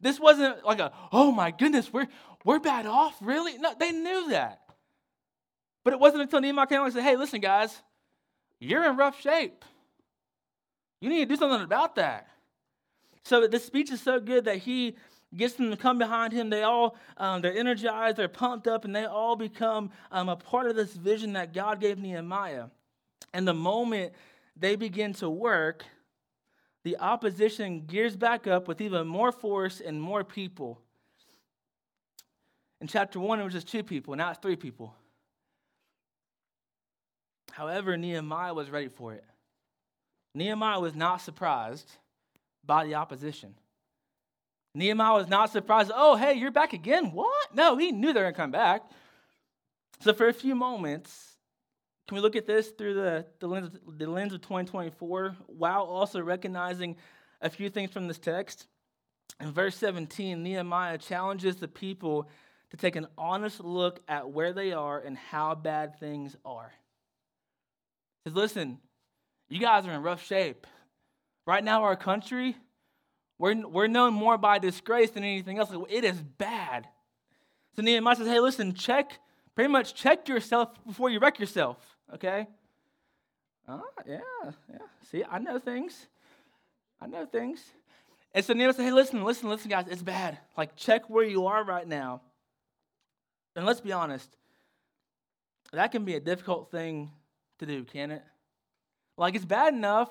This 0.00 0.18
wasn't 0.18 0.64
like 0.64 0.78
a, 0.78 0.92
oh 1.12 1.30
my 1.30 1.50
goodness, 1.50 1.92
we're, 1.92 2.08
we're 2.44 2.58
bad 2.58 2.86
off, 2.86 3.16
really? 3.20 3.58
No, 3.58 3.74
they 3.78 3.92
knew 3.92 4.30
that. 4.30 4.60
But 5.84 5.92
it 5.92 6.00
wasn't 6.00 6.22
until 6.22 6.40
Nehemiah 6.40 6.66
came 6.66 6.78
along 6.78 6.86
and 6.86 6.94
said, 6.94 7.04
hey, 7.04 7.16
listen, 7.16 7.40
guys, 7.40 7.82
you're 8.58 8.84
in 8.84 8.96
rough 8.96 9.20
shape. 9.20 9.64
You 11.00 11.08
need 11.08 11.20
to 11.20 11.26
do 11.26 11.36
something 11.36 11.62
about 11.62 11.96
that. 11.96 12.28
So 13.24 13.46
this 13.46 13.64
speech 13.64 13.90
is 13.90 14.00
so 14.00 14.20
good 14.20 14.44
that 14.46 14.58
he 14.58 14.96
gets 15.36 15.54
them 15.54 15.70
to 15.70 15.76
come 15.76 15.98
behind 15.98 16.32
him. 16.32 16.50
They 16.50 16.62
all, 16.62 16.96
um, 17.16 17.40
they're 17.40 17.56
energized, 17.56 18.16
they're 18.16 18.28
pumped 18.28 18.66
up, 18.66 18.84
and 18.84 18.94
they 18.94 19.04
all 19.04 19.36
become 19.36 19.90
um, 20.10 20.28
a 20.28 20.36
part 20.36 20.66
of 20.66 20.76
this 20.76 20.92
vision 20.92 21.34
that 21.34 21.52
God 21.52 21.80
gave 21.80 21.98
Nehemiah. 21.98 22.66
And 23.32 23.46
the 23.46 23.54
moment 23.54 24.12
they 24.56 24.76
begin 24.76 25.12
to 25.14 25.30
work, 25.30 25.84
the 26.82 26.98
opposition 26.98 27.86
gears 27.86 28.16
back 28.16 28.46
up 28.46 28.66
with 28.66 28.80
even 28.80 29.06
more 29.06 29.32
force 29.32 29.80
and 29.80 30.00
more 30.00 30.24
people. 30.24 30.80
In 32.80 32.86
chapter 32.86 33.20
one, 33.20 33.38
it 33.38 33.44
was 33.44 33.52
just 33.52 33.68
two 33.68 33.82
people, 33.82 34.16
now 34.16 34.30
it's 34.30 34.40
three 34.40 34.56
people. 34.56 34.94
However, 37.52 37.96
Nehemiah 37.96 38.54
was 38.54 38.70
ready 38.70 38.88
for 38.88 39.12
it. 39.12 39.24
Nehemiah 40.34 40.80
was 40.80 40.94
not 40.94 41.20
surprised 41.20 41.90
by 42.64 42.84
the 42.84 42.94
opposition. 42.94 43.54
Nehemiah 44.74 45.14
was 45.14 45.28
not 45.28 45.50
surprised, 45.50 45.90
oh, 45.94 46.16
hey, 46.16 46.34
you're 46.34 46.50
back 46.50 46.72
again? 46.72 47.12
What? 47.12 47.54
No, 47.54 47.76
he 47.76 47.90
knew 47.90 48.12
they 48.12 48.20
were 48.20 48.24
going 48.24 48.34
to 48.34 48.40
come 48.40 48.50
back. 48.50 48.82
So, 50.00 50.12
for 50.12 50.28
a 50.28 50.32
few 50.32 50.54
moments, 50.54 51.36
can 52.06 52.16
we 52.16 52.22
look 52.22 52.36
at 52.36 52.46
this 52.46 52.70
through 52.70 52.94
the, 52.94 53.26
the, 53.40 53.46
lens, 53.46 53.76
the 53.86 54.06
lens 54.06 54.32
of 54.32 54.40
2024 54.40 55.36
while 55.46 55.82
also 55.82 56.20
recognizing 56.20 56.96
a 57.40 57.50
few 57.50 57.68
things 57.68 57.90
from 57.90 58.08
this 58.08 58.18
text? 58.18 58.66
In 59.40 59.52
verse 59.52 59.76
17, 59.76 60.42
Nehemiah 60.42 60.98
challenges 60.98 61.56
the 61.56 61.68
people 61.68 62.28
to 62.70 62.76
take 62.76 62.96
an 62.96 63.06
honest 63.18 63.60
look 63.60 64.00
at 64.08 64.30
where 64.30 64.52
they 64.52 64.72
are 64.72 64.98
and 64.98 65.16
how 65.16 65.54
bad 65.54 65.98
things 65.98 66.36
are. 66.44 66.72
He 68.24 68.30
says, 68.30 68.36
Listen, 68.36 68.78
you 69.48 69.60
guys 69.60 69.86
are 69.86 69.92
in 69.92 70.02
rough 70.02 70.24
shape. 70.24 70.66
Right 71.46 71.64
now, 71.64 71.82
our 71.82 71.96
country, 71.96 72.56
we're, 73.40 73.66
we're 73.66 73.86
known 73.86 74.12
more 74.12 74.36
by 74.36 74.58
disgrace 74.58 75.10
than 75.10 75.24
anything 75.24 75.58
else. 75.58 75.70
It 75.88 76.04
is 76.04 76.20
bad. 76.20 76.86
So 77.74 77.80
Nehemiah 77.80 78.16
says, 78.16 78.26
hey, 78.26 78.38
listen, 78.38 78.74
check, 78.74 79.18
pretty 79.54 79.72
much 79.72 79.94
check 79.94 80.28
yourself 80.28 80.68
before 80.86 81.08
you 81.08 81.18
wreck 81.18 81.40
yourself, 81.40 81.78
okay? 82.14 82.46
Ah, 83.66 83.80
yeah, 84.06 84.20
yeah. 84.70 84.78
See, 85.10 85.24
I 85.24 85.38
know 85.38 85.58
things. 85.58 86.06
I 87.00 87.06
know 87.06 87.24
things. 87.24 87.64
And 88.34 88.44
so 88.44 88.52
Nehemiah 88.52 88.74
says, 88.74 88.84
hey, 88.84 88.92
listen, 88.92 89.24
listen, 89.24 89.48
listen, 89.48 89.70
guys, 89.70 89.86
it's 89.88 90.02
bad. 90.02 90.36
Like, 90.58 90.76
check 90.76 91.08
where 91.08 91.24
you 91.24 91.46
are 91.46 91.64
right 91.64 91.88
now. 91.88 92.20
And 93.56 93.64
let's 93.64 93.80
be 93.80 93.92
honest, 93.92 94.36
that 95.72 95.92
can 95.92 96.04
be 96.04 96.14
a 96.14 96.20
difficult 96.20 96.70
thing 96.70 97.10
to 97.58 97.64
do, 97.64 97.84
can 97.84 98.10
it? 98.10 98.22
Like 99.16 99.34
it's 99.34 99.44
bad 99.44 99.72
enough 99.72 100.10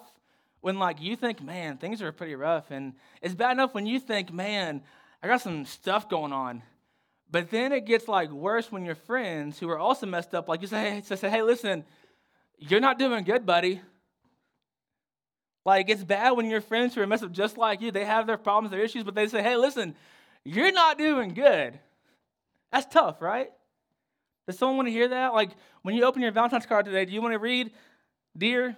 when 0.61 0.79
like 0.79 1.01
you 1.01 1.15
think, 1.15 1.41
man, 1.41 1.77
things 1.77 2.01
are 2.01 2.11
pretty 2.11 2.35
rough, 2.35 2.71
and 2.71 2.93
it's 3.21 3.35
bad 3.35 3.51
enough 3.51 3.73
when 3.73 3.85
you 3.85 3.99
think, 3.99 4.31
man, 4.31 4.81
I 5.21 5.27
got 5.27 5.41
some 5.41 5.65
stuff 5.65 6.09
going 6.09 6.33
on. 6.33 6.63
But 7.31 7.51
then 7.51 7.71
it 7.71 7.85
gets 7.85 8.07
like 8.07 8.31
worse 8.31 8.71
when 8.71 8.85
your 8.85 8.95
friends 8.95 9.59
who 9.59 9.69
are 9.69 9.77
also 9.77 10.05
messed 10.05 10.33
up, 10.33 10.47
like 10.49 10.61
you 10.61 10.67
say, 10.67 11.01
hey, 11.01 11.15
say, 11.15 11.29
hey, 11.29 11.43
listen, 11.43 11.85
you're 12.57 12.79
not 12.79 12.97
doing 12.97 13.23
good, 13.23 13.45
buddy. 13.45 13.81
Like 15.65 15.89
it's 15.89 16.03
bad 16.03 16.31
when 16.31 16.49
your 16.49 16.61
friends 16.61 16.95
who 16.95 17.01
are 17.01 17.07
messed 17.07 17.23
up 17.23 17.31
just 17.31 17.57
like 17.57 17.81
you, 17.81 17.91
they 17.91 18.05
have 18.05 18.25
their 18.25 18.37
problems, 18.37 18.71
their 18.71 18.83
issues, 18.83 19.03
but 19.03 19.13
they 19.13 19.27
say, 19.27 19.43
hey, 19.43 19.55
listen, 19.55 19.95
you're 20.43 20.71
not 20.71 20.97
doing 20.97 21.33
good. 21.33 21.79
That's 22.71 22.91
tough, 22.91 23.21
right? 23.21 23.49
Does 24.47 24.57
someone 24.57 24.77
want 24.77 24.87
to 24.87 24.91
hear 24.91 25.09
that? 25.09 25.33
Like 25.33 25.51
when 25.83 25.93
you 25.93 26.05
open 26.05 26.23
your 26.23 26.31
Valentine's 26.31 26.65
card 26.65 26.85
today, 26.85 27.05
do 27.05 27.13
you 27.13 27.21
want 27.21 27.33
to 27.33 27.39
read, 27.39 27.71
Dear 28.37 28.75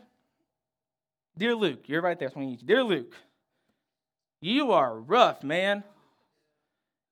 Dear 1.38 1.56
Luke, 1.56 1.84
you're 1.88 2.02
right 2.02 2.20
there. 2.20 2.30
Dear 2.30 2.84
Luke, 2.84 3.16
you 4.42 4.72
are 4.72 4.98
rough, 4.98 5.44
man. 5.44 5.84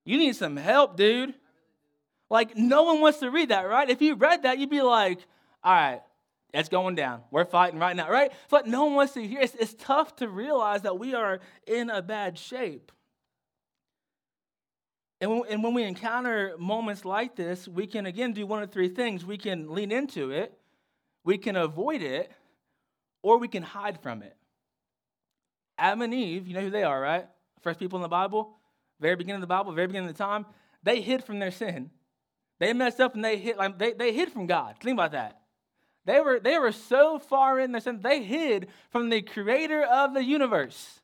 You 0.06 0.18
need 0.18 0.36
some 0.36 0.58
help, 0.58 0.98
dude. 0.98 1.34
Like, 2.30 2.56
no 2.56 2.84
one 2.84 3.02
wants 3.02 3.20
to 3.20 3.32
read 3.32 3.50
that, 3.50 3.68
right? 3.68 3.90
If 3.90 4.02
you 4.02 4.16
read 4.16 4.44
that, 4.44 4.60
you'd 4.60 4.70
be 4.70 4.82
like, 4.82 5.20
all 5.64 5.74
right, 5.74 6.02
it's 6.54 6.70
going 6.70 6.96
down. 6.96 7.22
We're 7.32 7.46
fighting 7.46 7.80
right 7.80 7.96
now, 7.96 8.10
right? 8.10 8.32
But 8.50 8.68
no 8.68 8.86
one 8.86 8.96
wants 8.96 9.14
to 9.14 9.26
hear. 9.26 9.40
It's, 9.40 9.56
it's 9.56 9.74
tough 9.76 10.16
to 10.18 10.28
realize 10.28 10.84
that 10.84 10.98
we 11.00 11.14
are 11.14 11.40
in 11.66 11.90
a 11.90 12.02
bad 12.02 12.38
shape. 12.38 12.92
And 15.22 15.32
when, 15.32 15.42
and 15.50 15.64
when 15.64 15.74
we 15.74 15.84
encounter 15.84 16.56
moments 16.58 17.04
like 17.04 17.36
this, 17.36 17.68
we 17.68 17.88
can 17.88 18.06
again 18.06 18.34
do 18.34 18.46
one 18.48 18.64
of 18.64 18.72
three 18.72 18.90
things. 18.90 19.26
We 19.26 19.38
can 19.38 19.74
lean 19.74 19.92
into 19.92 20.32
it, 20.32 20.58
we 21.24 21.38
can 21.38 21.56
avoid 21.56 22.02
it, 22.02 22.32
or 23.22 23.38
we 23.38 23.48
can 23.48 23.64
hide 23.64 24.02
from 24.02 24.22
it. 24.24 24.36
Adam 25.78 26.02
and 26.02 26.14
Eve, 26.14 26.48
you 26.48 26.54
know 26.54 26.62
who 26.62 26.70
they 26.70 26.84
are, 26.84 27.00
right? 27.00 27.28
First 27.62 27.80
people 27.80 27.98
in 27.98 28.04
the 28.04 28.10
Bible, 28.10 28.58
very 29.00 29.16
beginning 29.16 29.36
of 29.36 29.42
the 29.42 29.48
Bible, 29.48 29.72
very 29.72 29.88
beginning 29.88 30.10
of 30.10 30.16
the 30.16 30.24
time, 30.24 30.46
they 30.84 31.02
hid 31.02 31.24
from 31.24 31.40
their 31.40 31.52
sin. 31.52 31.90
They 32.60 32.74
messed 32.74 33.00
up 33.00 33.16
and 33.16 33.24
they 33.24 33.38
hid, 33.38 33.58
like 33.58 33.78
they, 33.80 33.94
they 33.94 34.14
hid 34.14 34.32
from 34.32 34.46
God. 34.46 34.76
Think 34.82 34.96
about 34.96 35.14
that. 35.14 35.40
They 36.06 36.20
were, 36.20 36.40
they 36.40 36.58
were 36.58 36.72
so 36.72 37.20
far 37.20 37.60
in 37.60 37.72
their 37.72 37.82
sin, 37.82 38.00
they 38.02 38.24
hid 38.24 38.68
from 38.90 39.10
the 39.10 39.22
creator 39.22 39.84
of 39.84 40.14
the 40.14 40.24
universe. 40.24 41.00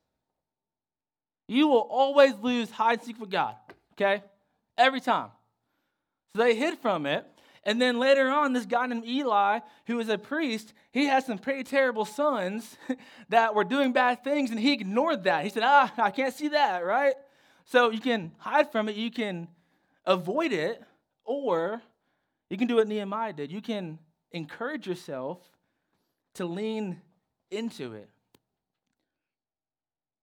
You 1.47 1.67
will 1.67 1.88
always 1.89 2.34
lose 2.41 2.71
hide 2.71 2.99
and 2.99 3.04
seek 3.04 3.19
with 3.19 3.30
God, 3.30 3.56
okay? 3.93 4.23
Every 4.78 4.99
time. 4.99 5.30
So 6.36 6.41
they 6.41 6.56
hid 6.56 6.80
from 6.80 7.06
it. 7.06 7.25
And 7.65 7.82
then 7.82 7.97
later 7.97 8.30
on, 8.30 8.54
this 8.54 8.65
guy 8.65 8.86
named 8.86 9.06
Eli, 9.06 9.60
who 9.88 9.95
was 9.95 10.08
a 10.08 10.19
priest, 10.19 10.73
he 10.91 11.06
had 11.06 11.23
some 11.23 11.39
pretty 11.39 11.63
terrible 11.63 12.06
sons 12.06 12.78
that 13.30 13.56
were 13.56 13.63
doing 13.63 13.91
bad 13.91 14.23
things, 14.23 14.51
and 14.51 14.60
he 14.60 14.73
ignored 14.73 15.23
that. 15.23 15.43
He 15.43 15.49
said, 15.49 15.63
Ah, 15.65 15.91
I 15.97 16.12
can't 16.12 16.34
see 16.34 16.49
that, 16.49 16.86
right? 16.86 17.15
So 17.65 17.89
you 17.89 17.99
can 17.99 18.32
hide 18.38 18.71
from 18.71 18.88
it, 18.88 18.95
you 18.95 19.10
can 19.10 19.47
avoid 20.06 20.54
it, 20.54 20.84
or 21.23 21.82
you 22.49 22.58
can 22.58 22.67
do 22.67 22.75
what 22.75 22.88
Nehemiah 22.88 23.34
did. 23.34 23.51
You 23.51 23.62
can 23.62 23.97
encourage 24.32 24.86
yourself 24.86 25.39
to 26.36 26.45
lean 26.45 27.01
into 27.49 27.93
it. 27.93 28.10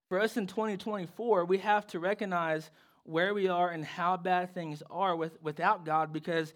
For 0.08 0.20
us 0.20 0.36
in 0.36 0.46
2024, 0.46 1.46
we 1.46 1.58
have 1.58 1.86
to 1.88 1.98
recognize 1.98 2.70
where 3.04 3.34
we 3.34 3.48
are 3.48 3.70
and 3.70 3.84
how 3.84 4.16
bad 4.16 4.54
things 4.54 4.82
are 4.90 5.16
with, 5.16 5.42
without 5.42 5.84
God 5.84 6.12
because 6.12 6.52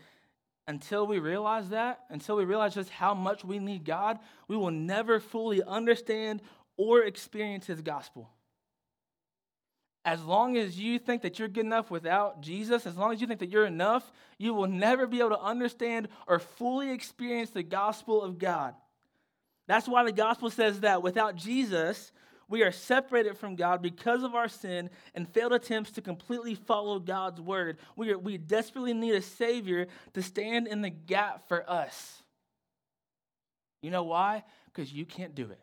until 0.69 1.07
we 1.07 1.19
realize 1.19 1.69
that, 1.71 2.01
until 2.11 2.37
we 2.37 2.45
realize 2.45 2.75
just 2.75 2.91
how 2.91 3.15
much 3.15 3.45
we 3.45 3.59
need 3.59 3.85
God, 3.85 4.19
we 4.49 4.57
will 4.57 4.71
never 4.71 5.21
fully 5.21 5.63
understand 5.63 6.43
or 6.77 7.03
experience 7.03 7.67
His 7.67 7.81
gospel. 7.81 8.31
As 10.05 10.23
long 10.23 10.57
as 10.57 10.79
you 10.79 10.99
think 10.99 11.23
that 11.23 11.39
you're 11.39 11.49
good 11.49 11.65
enough 11.65 11.91
without 11.91 12.41
Jesus, 12.41 12.87
as 12.87 12.97
long 12.97 13.13
as 13.13 13.21
you 13.21 13.27
think 13.27 13.41
that 13.41 13.51
you're 13.51 13.67
enough, 13.67 14.13
you 14.39 14.55
will 14.55 14.69
never 14.69 15.07
be 15.07 15.19
able 15.19 15.31
to 15.31 15.41
understand 15.41 16.09
or 16.29 16.39
fully 16.39 16.93
experience 16.93 17.51
the 17.51 17.65
gospel 17.65 18.23
of 18.23 18.39
God. 18.39 18.75
That's 19.67 19.89
why 19.89 20.05
the 20.05 20.13
gospel 20.13 20.49
says 20.49 20.81
that 20.81 21.03
without 21.03 21.35
Jesus, 21.35 22.13
we 22.49 22.63
are 22.63 22.71
separated 22.71 23.37
from 23.37 23.57
God 23.57 23.83
because 23.83 24.23
of 24.23 24.35
our 24.35 24.49
sin 24.49 24.91
and 25.15 25.29
failed 25.29 25.53
attempts 25.53 25.91
to 25.93 26.01
completely 26.01 26.55
follow 26.55 27.01
God's 27.01 27.41
word. 27.41 27.79
We, 27.97 28.13
are, 28.13 28.19
we 28.19 28.39
desperately 28.39 28.95
need 28.95 29.15
a 29.15 29.23
Savior 29.23 29.89
to 30.15 30.23
stand 30.23 30.69
in 30.69 30.81
the 30.81 30.91
gap 30.91 31.49
for 31.49 31.69
us. 31.69 32.23
You 33.83 33.91
know 33.91 34.05
why? 34.05 34.45
Because 34.67 34.93
you 34.93 35.05
can't 35.05 35.35
do 35.35 35.51
it. 35.51 35.61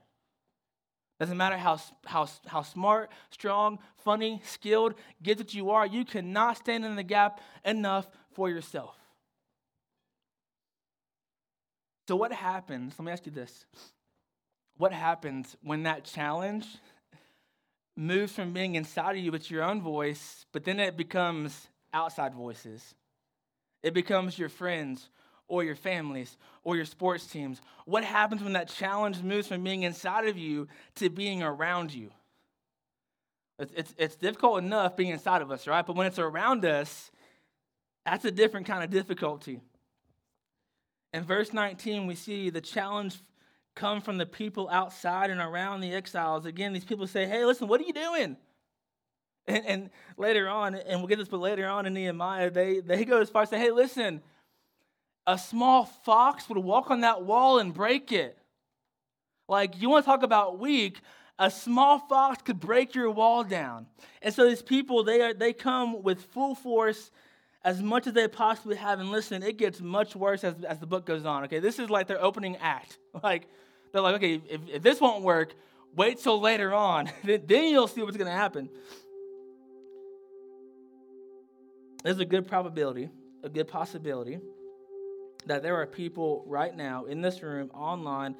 Doesn't 1.20 1.38
matter 1.38 1.58
how, 1.58 1.80
how, 2.06 2.28
how 2.48 2.64
smart, 2.64 3.12
strong, 3.32 3.80
funny, 4.04 4.42
skilled, 4.44 4.96
gifted 5.22 5.54
you 5.54 5.70
are, 5.70 5.86
you 5.86 6.04
cannot 6.04 6.58
stand 6.58 6.84
in 6.84 6.98
the 6.98 7.04
gap 7.04 7.40
enough 7.64 8.08
for 8.34 8.50
yourself. 8.50 8.96
So, 12.10 12.18
what 12.18 12.34
happens? 12.34 12.96
Let 12.98 13.06
me 13.06 13.12
ask 13.14 13.26
you 13.26 13.32
this 13.32 13.66
what 14.78 14.92
happens 14.92 15.56
when 15.62 15.84
that 15.84 16.04
challenge 16.04 16.66
moves 17.96 18.34
from 18.34 18.54
being 18.54 18.76
inside 18.76 19.18
of 19.18 19.24
you 19.24 19.32
with 19.32 19.52
your 19.52 19.64
own 19.64 19.82
voice, 19.82 20.46
but 20.52 20.64
then 20.64 20.80
it 20.80 20.98
becomes 20.98 21.68
outside 21.94 22.34
voices? 22.34 22.96
It 23.84 23.94
becomes 23.94 24.40
your 24.40 24.50
friends 24.50 25.10
or 25.48 25.64
your 25.64 25.76
families 25.76 26.38
or 26.64 26.76
your 26.76 26.86
sports 26.86 27.28
teams? 27.28 27.62
What 27.86 28.04
happens 28.04 28.42
when 28.42 28.54
that 28.54 28.70
challenge 28.70 29.22
moves 29.22 29.48
from 29.48 29.64
being 29.64 29.84
inside 29.84 30.28
of 30.28 30.38
you 30.38 30.68
to 30.96 31.10
being 31.10 31.44
around 31.44 31.94
you? 31.94 32.10
It's, 33.60 33.72
it's, 33.76 33.96
it's 33.98 34.16
difficult 34.16 34.64
enough 34.64 34.96
being 34.96 35.12
inside 35.12 35.42
of 35.42 35.52
us, 35.52 35.68
right? 35.68 35.86
But 35.86 35.96
when 35.96 36.08
it's 36.08 36.20
around 36.20 36.66
us, 36.66 37.12
that's 38.06 38.26
a 38.26 38.32
different 38.32 38.66
kind 38.66 38.84
of 38.84 38.90
difficulty. 38.90 39.62
In 41.14 41.24
verse 41.24 41.54
19, 41.54 42.08
we 42.08 42.16
see 42.16 42.50
the 42.50 42.62
challenge 42.62 43.22
come 43.76 44.02
from 44.02 44.18
the 44.18 44.26
people 44.26 44.70
outside 44.70 45.30
and 45.30 45.42
around 45.42 45.82
the 45.82 45.94
exiles. 45.94 46.46
Again, 46.46 46.74
these 46.74 46.86
people 46.86 47.08
say, 47.08 47.26
Hey, 47.26 47.46
listen, 47.46 47.68
what 47.68 47.82
are 47.82 47.86
you 47.86 47.94
doing? 47.94 48.38
And, 49.48 49.66
and 49.66 49.90
later 50.18 50.48
on, 50.48 50.76
and 50.76 51.00
we'll 51.00 51.08
get 51.08 51.20
this, 51.20 51.28
but 51.28 51.40
later 51.40 51.68
on 51.68 51.86
in 51.86 51.94
Nehemiah, 51.94 52.50
they, 52.50 52.80
they 52.80 53.04
go 53.04 53.20
as 53.20 53.30
far 53.30 53.44
as 53.44 53.50
say, 53.50 53.60
Hey, 53.60 53.72
listen, 53.72 54.22
a 55.26 55.38
small 55.38 55.86
fox 55.86 56.48
would 56.50 56.58
walk 56.58 56.92
on 56.92 57.02
that 57.02 57.24
wall 57.24 57.60
and 57.60 57.74
break 57.74 58.12
it. 58.12 58.38
Like, 59.48 59.82
you 59.82 59.90
want 59.90 60.06
to 60.06 60.10
talk 60.10 60.24
about 60.24 60.60
weak? 60.60 61.00
A 61.40 61.50
small 61.50 62.00
fox 62.00 62.42
could 62.42 62.60
break 62.60 62.94
your 62.96 63.10
wall 63.10 63.44
down. 63.44 63.88
And 64.22 64.34
so 64.34 64.48
these 64.48 64.62
people, 64.62 65.04
they, 65.04 65.22
are, 65.22 65.34
they 65.34 65.52
come 65.52 66.04
with 66.04 66.22
full 66.22 66.56
force 66.56 67.12
as 67.64 67.82
much 67.82 68.08
as 68.08 68.14
they 68.14 68.28
possibly 68.28 68.76
have. 68.76 69.00
And 69.00 69.10
listen, 69.12 69.44
it 69.44 69.58
gets 69.58 69.80
much 69.82 70.16
worse 70.16 70.44
as, 70.44 70.56
as 70.64 70.80
the 70.80 70.88
book 70.88 71.06
goes 71.06 71.26
on. 71.26 71.44
Okay, 71.46 71.60
this 71.60 71.80
is 71.80 71.90
like 71.90 72.08
their 72.08 72.22
opening 72.22 72.58
act. 72.58 72.98
Like, 73.22 73.48
they're 73.92 74.02
like, 74.02 74.16
okay, 74.16 74.42
if, 74.50 74.62
if 74.68 74.82
this 74.82 75.00
won't 75.00 75.24
work, 75.24 75.54
wait 75.96 76.18
till 76.18 76.42
later 76.42 76.74
on. 76.74 77.12
then 77.24 77.66
you'll 77.66 77.88
see 77.88 78.02
what's 78.02 78.18
going 78.18 78.30
to 78.30 78.36
happen. 78.36 78.70
There's 82.04 82.20
a 82.20 82.26
good 82.26 82.48
probability, 82.48 83.10
a 83.44 83.50
good 83.50 83.68
possibility 83.68 84.40
that 85.46 85.62
there 85.62 85.76
are 85.76 85.86
people 85.86 86.44
right 86.48 86.76
now 86.76 87.06
in 87.06 87.22
this 87.22 87.44
room, 87.44 87.70
online, 87.74 88.36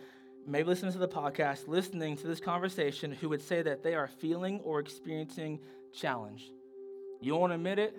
maybe 0.48 0.68
listening 0.68 0.92
to 0.94 0.98
the 0.98 1.08
podcast, 1.08 1.68
listening 1.68 2.18
to 2.18 2.28
this 2.28 2.40
conversation, 2.40 3.12
who 3.12 3.30
would 3.30 3.42
say 3.42 3.62
that 3.62 3.84
they 3.84 3.94
are 3.94 4.08
feeling 4.08 4.60
or 4.62 4.80
experiencing 4.80 5.60
challenge. 5.94 6.52
You 7.22 7.36
won't 7.36 7.54
admit 7.54 7.80
it, 7.80 7.98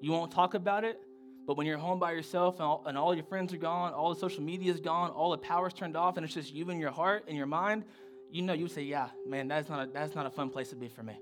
you 0.00 0.12
won't 0.12 0.32
talk 0.32 0.54
about 0.54 0.84
it, 0.84 1.00
but 1.46 1.56
when 1.56 1.66
you're 1.66 1.78
home 1.78 1.98
by 1.98 2.12
yourself 2.12 2.56
and 2.56 2.64
all, 2.64 2.84
and 2.86 2.96
all 2.96 3.14
your 3.14 3.24
friends 3.24 3.52
are 3.52 3.58
gone, 3.58 3.92
all 3.92 4.14
the 4.14 4.20
social 4.20 4.42
media 4.42 4.72
is 4.72 4.80
gone, 4.80 5.10
all 5.10 5.30
the 5.30 5.38
power's 5.38 5.72
turned 5.72 5.96
off, 5.96 6.16
and 6.16 6.24
it's 6.24 6.34
just 6.34 6.54
you 6.54 6.68
and 6.70 6.80
your 6.80 6.90
heart 6.90 7.24
and 7.28 7.36
your 7.36 7.46
mind, 7.46 7.84
you 8.30 8.42
know, 8.42 8.52
you 8.52 8.68
say, 8.68 8.82
yeah, 8.82 9.08
man, 9.26 9.48
that's 9.48 9.68
not 9.68 9.88
a, 9.88 9.90
that's 9.92 10.14
not 10.14 10.26
a 10.26 10.30
fun 10.30 10.50
place 10.50 10.70
to 10.70 10.76
be 10.76 10.88
for 10.88 11.02
me. 11.02 11.18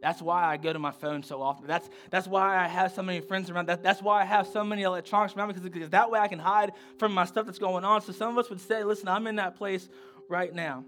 That's 0.00 0.22
why 0.22 0.44
I 0.44 0.56
go 0.56 0.72
to 0.72 0.78
my 0.78 0.92
phone 0.92 1.24
so 1.24 1.42
often. 1.42 1.66
That's, 1.66 1.90
that's 2.10 2.28
why 2.28 2.56
I 2.56 2.68
have 2.68 2.92
so 2.92 3.02
many 3.02 3.20
friends 3.20 3.50
around. 3.50 3.66
That, 3.66 3.82
that's 3.82 4.00
why 4.00 4.22
I 4.22 4.24
have 4.24 4.46
so 4.46 4.62
many 4.62 4.82
electronics 4.82 5.36
around 5.36 5.48
because, 5.48 5.62
because 5.68 5.90
that 5.90 6.08
way 6.10 6.20
I 6.20 6.28
can 6.28 6.38
hide 6.38 6.72
from 6.98 7.12
my 7.12 7.24
stuff 7.24 7.46
that's 7.46 7.58
going 7.58 7.84
on. 7.84 8.02
So 8.02 8.12
some 8.12 8.30
of 8.30 8.44
us 8.44 8.48
would 8.48 8.60
say, 8.60 8.84
listen, 8.84 9.08
I'm 9.08 9.26
in 9.26 9.36
that 9.36 9.56
place 9.56 9.88
right 10.28 10.54
now. 10.54 10.84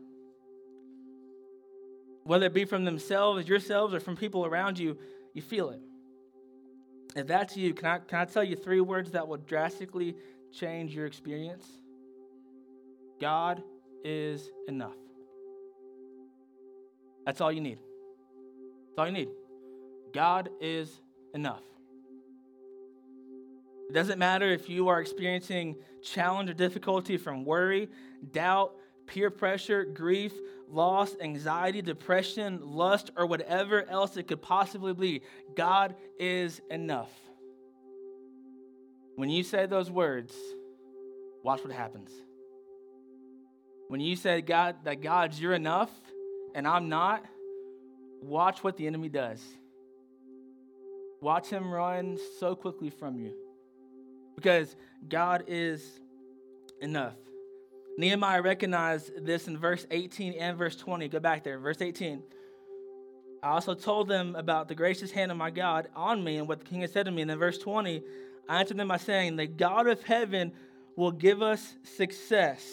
Whether 2.23 2.47
it 2.47 2.55
be 2.55 2.65
from 2.65 2.85
themselves, 2.85 3.49
yourselves, 3.49 3.95
or 3.95 3.99
from 3.99 4.17
people 4.17 4.47
around 4.47 4.79
you, 4.79 4.97
you 5.33 5.43
feel 5.43 5.71
it. 5.71 5.81
If 7.17 7.27
that's 7.27 7.57
you, 7.57 7.75
can 7.75 7.87
I, 7.87 7.99
can 7.99 8.19
I 8.21 8.25
tell 8.25 8.45
you 8.45 8.57
three 8.57 8.81
words 8.81 9.11
that 9.13 9.27
will 9.27 9.39
drastically 9.39 10.17
change 10.53 10.95
your 10.95 11.07
experience? 11.07 11.67
God 13.21 13.63
is 14.05 14.51
enough. 14.69 14.97
That's 17.27 17.41
all 17.41 17.53
you 17.53 17.61
need. 17.61 17.79
That's 18.89 18.99
all 18.99 19.07
you 19.07 19.13
need. 19.13 19.29
God 20.13 20.49
is 20.61 21.01
enough. 21.35 21.63
It 23.89 23.93
doesn't 23.93 24.19
matter 24.19 24.47
if 24.47 24.69
you 24.69 24.89
are 24.89 25.01
experiencing 25.01 25.77
challenge 26.03 26.49
or 26.49 26.55
difficulty 26.55 27.17
from 27.17 27.45
worry, 27.45 27.89
doubt, 28.33 28.73
peer 29.07 29.31
pressure, 29.31 29.85
grief, 29.85 30.33
loss, 30.71 31.15
anxiety, 31.21 31.83
depression, 31.83 32.61
lust, 32.63 33.11
or 33.17 33.27
whatever 33.27 33.89
else 33.89 34.17
it 34.17 34.29
could 34.29 34.43
possibly 34.43 34.93
be. 34.93 35.23
God 35.55 35.95
is 36.19 36.61
enough. 36.71 37.11
When 39.17 39.29
you 39.29 39.43
say 39.43 39.67
those 39.67 39.91
words, 39.91 40.35
watch 41.43 41.63
what 41.63 41.73
happens. 41.73 42.11
When 43.89 44.01
you 44.01 44.17
say 44.17 44.41
God 44.41 44.77
that 44.85 45.03
God's 45.03 45.41
you're 45.41 45.53
enough 45.53 45.91
and 46.55 46.67
I'm 46.67 46.89
not, 46.89 47.25
watch 48.23 48.63
what 48.63 48.77
the 48.77 48.87
enemy 48.87 49.09
does. 49.09 49.43
Watch 51.21 51.49
him 51.49 51.71
run 51.71 52.19
so 52.39 52.55
quickly 52.55 52.89
from 52.89 53.19
you. 53.19 53.35
Because 54.37 54.75
God 55.09 55.45
is 55.49 56.01
enough. 56.81 57.17
Nehemiah 58.01 58.41
recognized 58.41 59.27
this 59.27 59.47
in 59.47 59.59
verse 59.59 59.87
18 59.91 60.33
and 60.33 60.57
verse 60.57 60.75
20. 60.75 61.09
Go 61.09 61.21
back 61.21 61.45
there, 61.45 61.59
verse 61.59 61.83
18. 61.83 62.23
I 63.43 63.49
also 63.49 63.75
told 63.75 64.09
them 64.09 64.35
about 64.37 64.69
the 64.69 64.75
gracious 64.75 65.11
hand 65.11 65.31
of 65.31 65.37
my 65.37 65.51
God 65.51 65.89
on 65.95 66.25
me 66.25 66.39
and 66.39 66.49
what 66.49 66.61
the 66.61 66.65
king 66.65 66.81
had 66.81 66.91
said 66.91 67.05
to 67.05 67.11
me. 67.11 67.21
And 67.21 67.31
in 67.31 67.39
verse 67.39 67.59
20, 67.59 68.03
I 68.49 68.61
answered 68.61 68.79
them 68.79 68.89
by 68.89 68.97
saying, 68.97 69.37
The 69.37 69.47
God 69.47 69.87
of 69.87 70.03
heaven 70.03 70.53
will 70.97 71.13
give 71.13 71.43
us 71.43 71.75
success. 71.83 72.65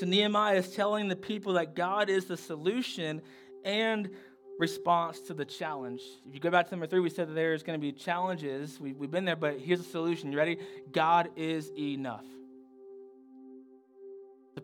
So 0.00 0.06
Nehemiah 0.06 0.56
is 0.56 0.74
telling 0.74 1.06
the 1.06 1.14
people 1.14 1.52
that 1.52 1.76
God 1.76 2.10
is 2.10 2.24
the 2.24 2.36
solution 2.36 3.22
and 3.64 4.10
response 4.58 5.20
to 5.20 5.34
the 5.34 5.44
challenge. 5.44 6.02
If 6.28 6.34
you 6.34 6.40
go 6.40 6.50
back 6.50 6.66
to 6.66 6.72
number 6.72 6.88
three, 6.88 6.98
we 6.98 7.10
said 7.10 7.28
that 7.28 7.34
there's 7.34 7.62
going 7.62 7.78
to 7.78 7.80
be 7.80 7.92
challenges. 7.92 8.80
We, 8.80 8.90
have 9.00 9.10
been 9.12 9.24
there, 9.24 9.36
but 9.36 9.60
here's 9.60 9.78
the 9.78 9.84
solution. 9.84 10.32
You 10.32 10.38
ready? 10.38 10.58
God 10.90 11.30
is 11.36 11.70
enough. 11.78 12.24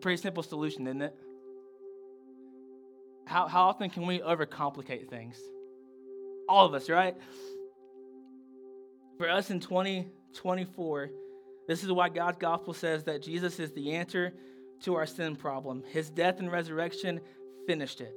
Pretty 0.01 0.21
simple 0.21 0.43
solution, 0.43 0.87
isn't 0.87 1.01
it? 1.01 1.15
How, 3.25 3.47
how 3.47 3.63
often 3.63 3.89
can 3.89 4.05
we 4.05 4.19
overcomplicate 4.19 5.09
things? 5.09 5.39
All 6.49 6.65
of 6.65 6.73
us, 6.73 6.89
right? 6.89 7.15
For 9.17 9.29
us 9.29 9.51
in 9.51 9.59
2024, 9.59 11.09
this 11.67 11.83
is 11.83 11.91
why 11.91 12.09
God's 12.09 12.37
gospel 12.37 12.73
says 12.73 13.03
that 13.03 13.21
Jesus 13.21 13.59
is 13.59 13.71
the 13.71 13.93
answer 13.93 14.33
to 14.81 14.95
our 14.95 15.05
sin 15.05 15.35
problem. 15.35 15.83
His 15.91 16.09
death 16.09 16.39
and 16.39 16.51
resurrection 16.51 17.21
finished 17.67 18.01
it. 18.01 18.13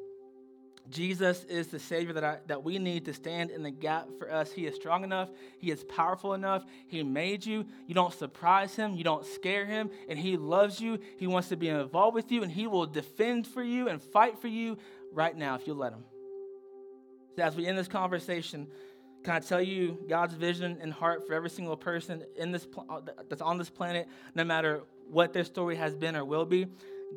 Jesus 0.90 1.44
is 1.44 1.68
the 1.68 1.78
Savior 1.78 2.12
that, 2.12 2.24
I, 2.24 2.38
that 2.46 2.62
we 2.62 2.78
need 2.78 3.06
to 3.06 3.14
stand 3.14 3.50
in 3.50 3.62
the 3.62 3.70
gap 3.70 4.08
for 4.18 4.30
us. 4.30 4.52
He 4.52 4.66
is 4.66 4.74
strong 4.74 5.02
enough. 5.02 5.30
He 5.58 5.70
is 5.70 5.82
powerful 5.84 6.34
enough. 6.34 6.64
He 6.86 7.02
made 7.02 7.44
you. 7.46 7.64
You 7.86 7.94
don't 7.94 8.12
surprise 8.12 8.76
Him. 8.76 8.94
You 8.94 9.04
don't 9.04 9.24
scare 9.24 9.64
Him. 9.64 9.90
And 10.08 10.18
He 10.18 10.36
loves 10.36 10.80
you. 10.80 10.98
He 11.18 11.26
wants 11.26 11.48
to 11.48 11.56
be 11.56 11.68
involved 11.68 12.14
with 12.14 12.30
you. 12.30 12.42
And 12.42 12.52
He 12.52 12.66
will 12.66 12.86
defend 12.86 13.46
for 13.46 13.62
you 13.62 13.88
and 13.88 14.02
fight 14.02 14.38
for 14.38 14.48
you 14.48 14.76
right 15.12 15.36
now 15.36 15.54
if 15.54 15.66
you 15.66 15.74
let 15.74 15.92
Him. 15.92 16.04
So 17.36 17.42
as 17.42 17.56
we 17.56 17.66
end 17.66 17.78
this 17.78 17.88
conversation, 17.88 18.68
can 19.24 19.34
I 19.34 19.40
tell 19.40 19.62
you 19.62 19.98
God's 20.06 20.34
vision 20.34 20.78
and 20.82 20.92
heart 20.92 21.26
for 21.26 21.32
every 21.32 21.50
single 21.50 21.78
person 21.78 22.22
in 22.36 22.52
this 22.52 22.66
uh, 22.90 23.00
that's 23.28 23.40
on 23.40 23.56
this 23.56 23.70
planet, 23.70 24.06
no 24.34 24.44
matter 24.44 24.82
what 25.10 25.32
their 25.32 25.44
story 25.44 25.76
has 25.76 25.94
been 25.94 26.14
or 26.14 26.26
will 26.26 26.44
be? 26.44 26.66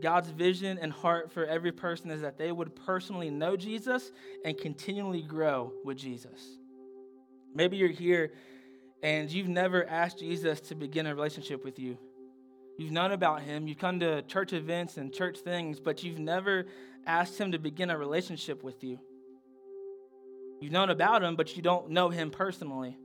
God's 0.01 0.29
vision 0.29 0.77
and 0.79 0.91
heart 0.91 1.31
for 1.31 1.45
every 1.45 1.71
person 1.71 2.11
is 2.11 2.21
that 2.21 2.37
they 2.37 2.51
would 2.51 2.75
personally 2.75 3.29
know 3.29 3.55
Jesus 3.55 4.11
and 4.45 4.57
continually 4.57 5.21
grow 5.21 5.73
with 5.83 5.97
Jesus. 5.97 6.57
Maybe 7.53 7.77
you're 7.77 7.89
here 7.89 8.31
and 9.03 9.31
you've 9.31 9.47
never 9.47 9.87
asked 9.87 10.19
Jesus 10.19 10.59
to 10.61 10.75
begin 10.75 11.05
a 11.05 11.15
relationship 11.15 11.63
with 11.63 11.79
you. 11.79 11.97
You've 12.77 12.91
known 12.91 13.11
about 13.11 13.41
him, 13.41 13.67
you've 13.67 13.79
come 13.79 13.99
to 14.01 14.21
church 14.23 14.53
events 14.53 14.97
and 14.97 15.11
church 15.11 15.39
things, 15.39 15.79
but 15.79 16.03
you've 16.03 16.19
never 16.19 16.67
asked 17.07 17.37
him 17.39 17.51
to 17.53 17.59
begin 17.59 17.89
a 17.89 17.97
relationship 17.97 18.63
with 18.63 18.83
you. 18.83 18.99
You've 20.59 20.71
known 20.71 20.89
about 20.89 21.23
him, 21.23 21.35
but 21.35 21.55
you 21.55 21.61
don't 21.61 21.89
know 21.89 22.09
him 22.09 22.29
personally. 22.29 22.97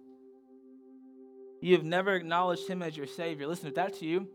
You 1.61 1.77
have 1.77 1.85
never 1.85 2.15
acknowledged 2.15 2.67
him 2.67 2.83
as 2.83 2.97
your 2.97 3.07
Savior. 3.07 3.47
Listen, 3.47 3.69
if 3.69 3.75
that's 3.75 4.03
you, 4.03 4.29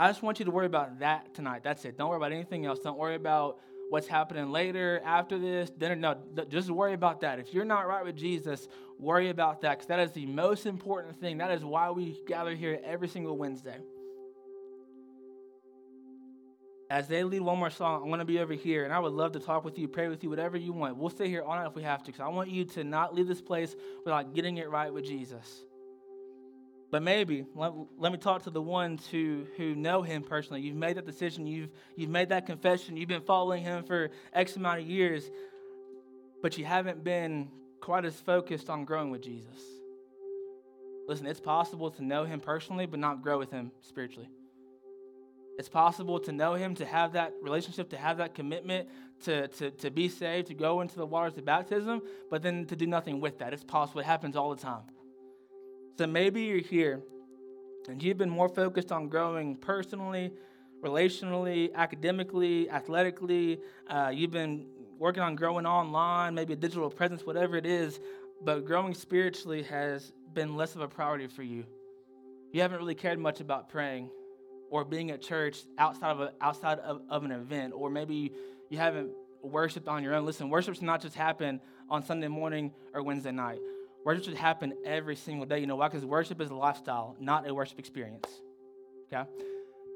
I 0.00 0.06
just 0.06 0.22
want 0.22 0.38
you 0.38 0.46
to 0.46 0.50
worry 0.50 0.64
about 0.64 1.00
that 1.00 1.34
tonight. 1.34 1.60
That's 1.62 1.84
it. 1.84 1.98
Don't 1.98 2.08
worry 2.08 2.16
about 2.16 2.32
anything 2.32 2.64
else. 2.64 2.78
Don't 2.78 2.96
worry 2.96 3.16
about 3.16 3.58
what's 3.90 4.06
happening 4.06 4.50
later, 4.50 5.02
after 5.04 5.38
this, 5.38 5.68
dinner. 5.68 5.94
No, 5.94 6.16
just 6.48 6.70
worry 6.70 6.94
about 6.94 7.20
that. 7.20 7.38
If 7.38 7.52
you're 7.52 7.66
not 7.66 7.86
right 7.86 8.02
with 8.02 8.16
Jesus, 8.16 8.66
worry 8.98 9.28
about 9.28 9.60
that 9.60 9.72
because 9.72 9.88
that 9.88 10.00
is 10.00 10.12
the 10.12 10.24
most 10.24 10.64
important 10.64 11.20
thing. 11.20 11.36
That 11.36 11.50
is 11.50 11.62
why 11.62 11.90
we 11.90 12.18
gather 12.26 12.54
here 12.54 12.80
every 12.82 13.08
single 13.08 13.36
Wednesday. 13.36 13.76
As 16.88 17.06
they 17.06 17.22
lead 17.22 17.42
one 17.42 17.58
more 17.58 17.68
song, 17.68 18.00
I'm 18.02 18.08
going 18.08 18.20
to 18.20 18.24
be 18.24 18.38
over 18.38 18.54
here, 18.54 18.84
and 18.84 18.94
I 18.94 18.98
would 18.98 19.12
love 19.12 19.32
to 19.32 19.38
talk 19.38 19.66
with 19.66 19.78
you, 19.78 19.86
pray 19.86 20.08
with 20.08 20.24
you, 20.24 20.30
whatever 20.30 20.56
you 20.56 20.72
want. 20.72 20.96
We'll 20.96 21.10
stay 21.10 21.28
here 21.28 21.42
all 21.42 21.54
night 21.54 21.66
if 21.66 21.74
we 21.74 21.82
have 21.82 22.02
to 22.04 22.06
because 22.06 22.22
I 22.22 22.28
want 22.28 22.48
you 22.48 22.64
to 22.64 22.84
not 22.84 23.14
leave 23.14 23.28
this 23.28 23.42
place 23.42 23.76
without 24.02 24.34
getting 24.34 24.56
it 24.56 24.70
right 24.70 24.90
with 24.90 25.04
Jesus. 25.04 25.66
But 26.90 27.02
maybe, 27.02 27.46
let, 27.54 27.72
let, 27.98 28.10
me 28.10 28.18
talk 28.18 28.42
to 28.44 28.50
the 28.50 28.60
ones 28.60 29.06
who, 29.06 29.46
who 29.56 29.76
know 29.76 30.02
him 30.02 30.22
personally. 30.22 30.60
You've 30.60 30.76
made 30.76 30.96
that 30.96 31.06
decision, 31.06 31.46
you've, 31.46 31.70
you've 31.94 32.10
made 32.10 32.30
that 32.30 32.46
confession, 32.46 32.96
you've 32.96 33.08
been 33.08 33.22
following 33.22 33.62
him 33.62 33.84
for 33.84 34.10
X 34.32 34.56
amount 34.56 34.80
of 34.80 34.86
years, 34.86 35.30
but 36.42 36.58
you 36.58 36.64
haven't 36.64 37.04
been 37.04 37.48
quite 37.80 38.04
as 38.04 38.16
focused 38.16 38.68
on 38.68 38.84
growing 38.84 39.10
with 39.10 39.22
Jesus. 39.22 39.60
Listen, 41.06 41.26
it's 41.26 41.40
possible 41.40 41.90
to 41.92 42.04
know 42.04 42.24
him 42.24 42.40
personally, 42.40 42.86
but 42.86 42.98
not 42.98 43.22
grow 43.22 43.38
with 43.38 43.52
him 43.52 43.70
spiritually. 43.82 44.28
It's 45.58 45.68
possible 45.68 46.18
to 46.20 46.32
know 46.32 46.54
him, 46.54 46.74
to 46.76 46.86
have 46.86 47.12
that 47.12 47.34
relationship, 47.42 47.90
to 47.90 47.96
have 47.96 48.16
that 48.16 48.34
commitment, 48.34 48.88
to, 49.24 49.46
to, 49.48 49.70
to 49.70 49.90
be 49.90 50.08
saved, 50.08 50.48
to 50.48 50.54
go 50.54 50.80
into 50.80 50.96
the 50.96 51.06
waters 51.06 51.36
of 51.36 51.44
baptism, 51.44 52.02
but 52.30 52.42
then 52.42 52.66
to 52.66 52.76
do 52.76 52.86
nothing 52.86 53.20
with 53.20 53.38
that. 53.38 53.52
It's 53.52 53.62
possible. 53.62 54.00
It 54.00 54.06
happens 54.06 54.36
all 54.36 54.54
the 54.54 54.60
time. 54.60 54.82
So 56.00 56.06
maybe 56.06 56.44
you're 56.44 56.60
here 56.60 57.02
and 57.86 58.02
you've 58.02 58.16
been 58.16 58.30
more 58.30 58.48
focused 58.48 58.90
on 58.90 59.10
growing 59.10 59.54
personally, 59.54 60.32
relationally, 60.82 61.74
academically, 61.74 62.70
athletically. 62.70 63.60
Uh, 63.86 64.10
you've 64.10 64.30
been 64.30 64.64
working 64.98 65.22
on 65.22 65.36
growing 65.36 65.66
online, 65.66 66.34
maybe 66.34 66.54
a 66.54 66.56
digital 66.56 66.88
presence, 66.88 67.26
whatever 67.26 67.54
it 67.54 67.66
is, 67.66 68.00
but 68.42 68.64
growing 68.64 68.94
spiritually 68.94 69.62
has 69.64 70.14
been 70.32 70.56
less 70.56 70.74
of 70.74 70.80
a 70.80 70.88
priority 70.88 71.26
for 71.26 71.42
you. 71.42 71.66
You 72.54 72.62
haven't 72.62 72.78
really 72.78 72.94
cared 72.94 73.18
much 73.18 73.40
about 73.40 73.68
praying 73.68 74.08
or 74.70 74.86
being 74.86 75.10
at 75.10 75.20
church 75.20 75.64
outside 75.76 76.12
of, 76.12 76.20
a, 76.22 76.32
outside 76.40 76.78
of, 76.78 77.02
of 77.10 77.24
an 77.24 77.30
event, 77.30 77.74
or 77.76 77.90
maybe 77.90 78.32
you 78.70 78.78
haven't 78.78 79.10
worshiped 79.42 79.86
on 79.86 80.02
your 80.02 80.14
own. 80.14 80.24
Listen, 80.24 80.48
worship 80.48 80.76
should 80.76 80.84
not 80.84 81.02
just 81.02 81.14
happen 81.14 81.60
on 81.90 82.02
Sunday 82.02 82.28
morning 82.28 82.72
or 82.94 83.02
Wednesday 83.02 83.32
night. 83.32 83.58
Worship 84.04 84.24
should 84.24 84.34
happen 84.34 84.72
every 84.84 85.16
single 85.16 85.46
day. 85.46 85.58
You 85.58 85.66
know 85.66 85.76
why? 85.76 85.88
Because 85.88 86.04
worship 86.04 86.40
is 86.40 86.50
a 86.50 86.54
lifestyle, 86.54 87.16
not 87.20 87.46
a 87.48 87.52
worship 87.52 87.78
experience. 87.78 88.28
Okay? 89.12 89.28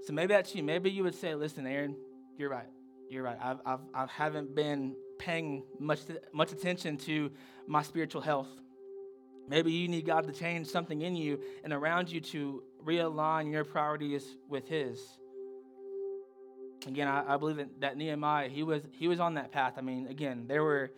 So 0.06 0.12
maybe 0.12 0.34
that's 0.34 0.54
you. 0.54 0.62
Maybe 0.62 0.90
you 0.90 1.02
would 1.04 1.14
say, 1.14 1.34
listen, 1.34 1.66
Aron, 1.66 1.96
you're 2.36 2.50
right. 2.50 2.68
You're 3.08 3.22
right. 3.22 3.38
I've, 3.40 3.58
I've, 3.64 3.80
I 3.94 4.06
haven't 4.06 4.54
been 4.54 4.94
paying 5.18 5.62
much, 5.78 6.00
much 6.32 6.52
attention 6.52 6.98
to 6.98 7.30
my 7.66 7.82
spiritual 7.82 8.20
health. 8.20 8.48
Maybe 9.48 9.72
you 9.72 9.88
need 9.88 10.06
God 10.06 10.26
to 10.26 10.32
change 10.32 10.66
something 10.66 11.02
in 11.02 11.16
you 11.16 11.40
and 11.62 11.72
around 11.72 12.10
you 12.10 12.20
to 12.20 12.62
realign 12.84 13.50
your 13.50 13.64
priorities 13.64 14.24
with 14.48 14.68
His. 14.68 15.00
Again, 16.86 17.08
I, 17.08 17.34
I 17.34 17.36
believe 17.38 17.56
that, 17.56 17.80
that 17.80 17.96
Nehemiah, 17.96 18.48
he 18.48 18.62
was, 18.62 18.82
he 18.92 19.08
was 19.08 19.20
on 19.20 19.34
that 19.34 19.52
path. 19.52 19.74
I 19.78 19.80
mean, 19.80 20.06
again, 20.08 20.44
there 20.46 20.62
were 20.62 20.90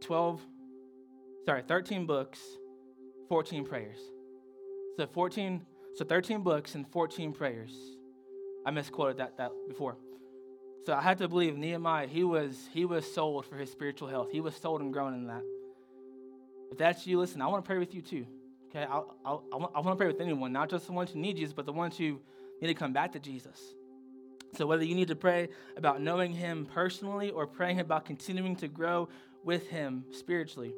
12, 0.00 0.40
sorry, 1.44 1.62
13 1.66 2.06
books, 2.06 2.40
14 3.28 3.64
prayers. 3.64 3.98
So 4.96 5.06
14, 5.06 5.62
so 5.94 6.04
13 6.04 6.42
books 6.42 6.74
and 6.74 6.86
14 6.90 7.32
prayers. 7.32 7.72
I 8.64 8.70
misquoted 8.70 9.18
that, 9.18 9.36
that 9.38 9.50
before. 9.68 9.96
So 10.84 10.94
I 10.94 11.00
had 11.00 11.18
to 11.18 11.28
believe 11.28 11.56
Nehemiah, 11.56 12.06
he 12.06 12.24
was, 12.24 12.68
he 12.72 12.84
was 12.84 13.10
sold 13.12 13.46
for 13.46 13.56
his 13.56 13.70
spiritual 13.70 14.08
health. 14.08 14.28
He 14.30 14.40
was 14.40 14.54
sold 14.54 14.80
and 14.80 14.92
grown 14.92 15.14
in 15.14 15.26
that. 15.28 15.42
If 16.70 16.78
that's 16.78 17.06
you, 17.06 17.18
listen, 17.18 17.40
I 17.40 17.46
want 17.46 17.64
to 17.64 17.68
pray 17.68 17.78
with 17.78 17.94
you 17.94 18.02
too. 18.02 18.26
Okay, 18.70 18.84
I, 18.84 18.98
I, 19.24 19.32
I, 19.52 19.56
want, 19.56 19.72
I 19.74 19.80
want 19.80 19.88
to 19.90 19.96
pray 19.96 20.06
with 20.06 20.20
anyone, 20.20 20.52
not 20.52 20.70
just 20.70 20.86
the 20.86 20.92
ones 20.92 21.10
who 21.10 21.20
need 21.20 21.36
Jesus, 21.36 21.52
but 21.52 21.66
the 21.66 21.72
ones 21.72 21.96
who 21.96 22.18
need 22.60 22.68
to 22.68 22.74
come 22.74 22.92
back 22.92 23.12
to 23.12 23.20
Jesus. 23.20 23.74
So 24.56 24.66
whether 24.66 24.84
you 24.84 24.94
need 24.94 25.08
to 25.08 25.16
pray 25.16 25.48
about 25.76 26.00
knowing 26.00 26.32
Him 26.32 26.66
personally 26.66 27.30
or 27.30 27.46
praying 27.46 27.80
about 27.80 28.04
continuing 28.04 28.56
to 28.56 28.68
grow 28.68 29.08
with 29.44 29.68
Him 29.68 30.04
spiritually, 30.12 30.74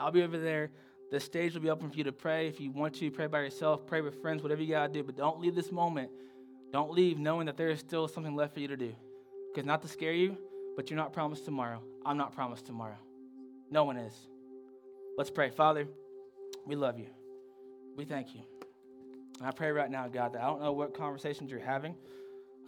I'll 0.00 0.10
be 0.10 0.22
over 0.22 0.38
there. 0.38 0.70
The 1.10 1.20
stage 1.20 1.54
will 1.54 1.60
be 1.60 1.70
open 1.70 1.90
for 1.90 1.96
you 1.96 2.04
to 2.04 2.12
pray. 2.12 2.46
If 2.48 2.60
you 2.60 2.70
want 2.70 2.94
to, 2.96 3.10
pray 3.10 3.26
by 3.26 3.40
yourself, 3.40 3.86
pray 3.86 4.00
with 4.00 4.20
friends, 4.22 4.42
whatever 4.42 4.62
you 4.62 4.70
got 4.70 4.86
to 4.86 4.92
do. 4.92 5.02
But 5.02 5.16
don't 5.16 5.40
leave 5.40 5.54
this 5.54 5.72
moment. 5.72 6.10
Don't 6.72 6.92
leave 6.92 7.18
knowing 7.18 7.46
that 7.46 7.56
there 7.56 7.68
is 7.68 7.80
still 7.80 8.06
something 8.06 8.36
left 8.36 8.54
for 8.54 8.60
you 8.60 8.68
to 8.68 8.76
do. 8.76 8.94
Because 9.52 9.66
not 9.66 9.82
to 9.82 9.88
scare 9.88 10.12
you, 10.12 10.36
but 10.76 10.88
you're 10.88 10.96
not 10.96 11.12
promised 11.12 11.44
tomorrow. 11.44 11.82
I'm 12.06 12.16
not 12.16 12.34
promised 12.34 12.66
tomorrow. 12.66 12.98
No 13.70 13.84
one 13.84 13.96
is. 13.96 14.14
Let's 15.18 15.30
pray. 15.30 15.50
Father, 15.50 15.86
we 16.64 16.76
love 16.76 16.98
you. 16.98 17.08
We 17.96 18.04
thank 18.04 18.34
you. 18.34 18.42
And 19.38 19.48
I 19.48 19.50
pray 19.50 19.72
right 19.72 19.90
now, 19.90 20.06
God, 20.06 20.34
that 20.34 20.42
I 20.42 20.46
don't 20.46 20.62
know 20.62 20.72
what 20.72 20.94
conversations 20.94 21.50
you're 21.50 21.60
having. 21.60 21.96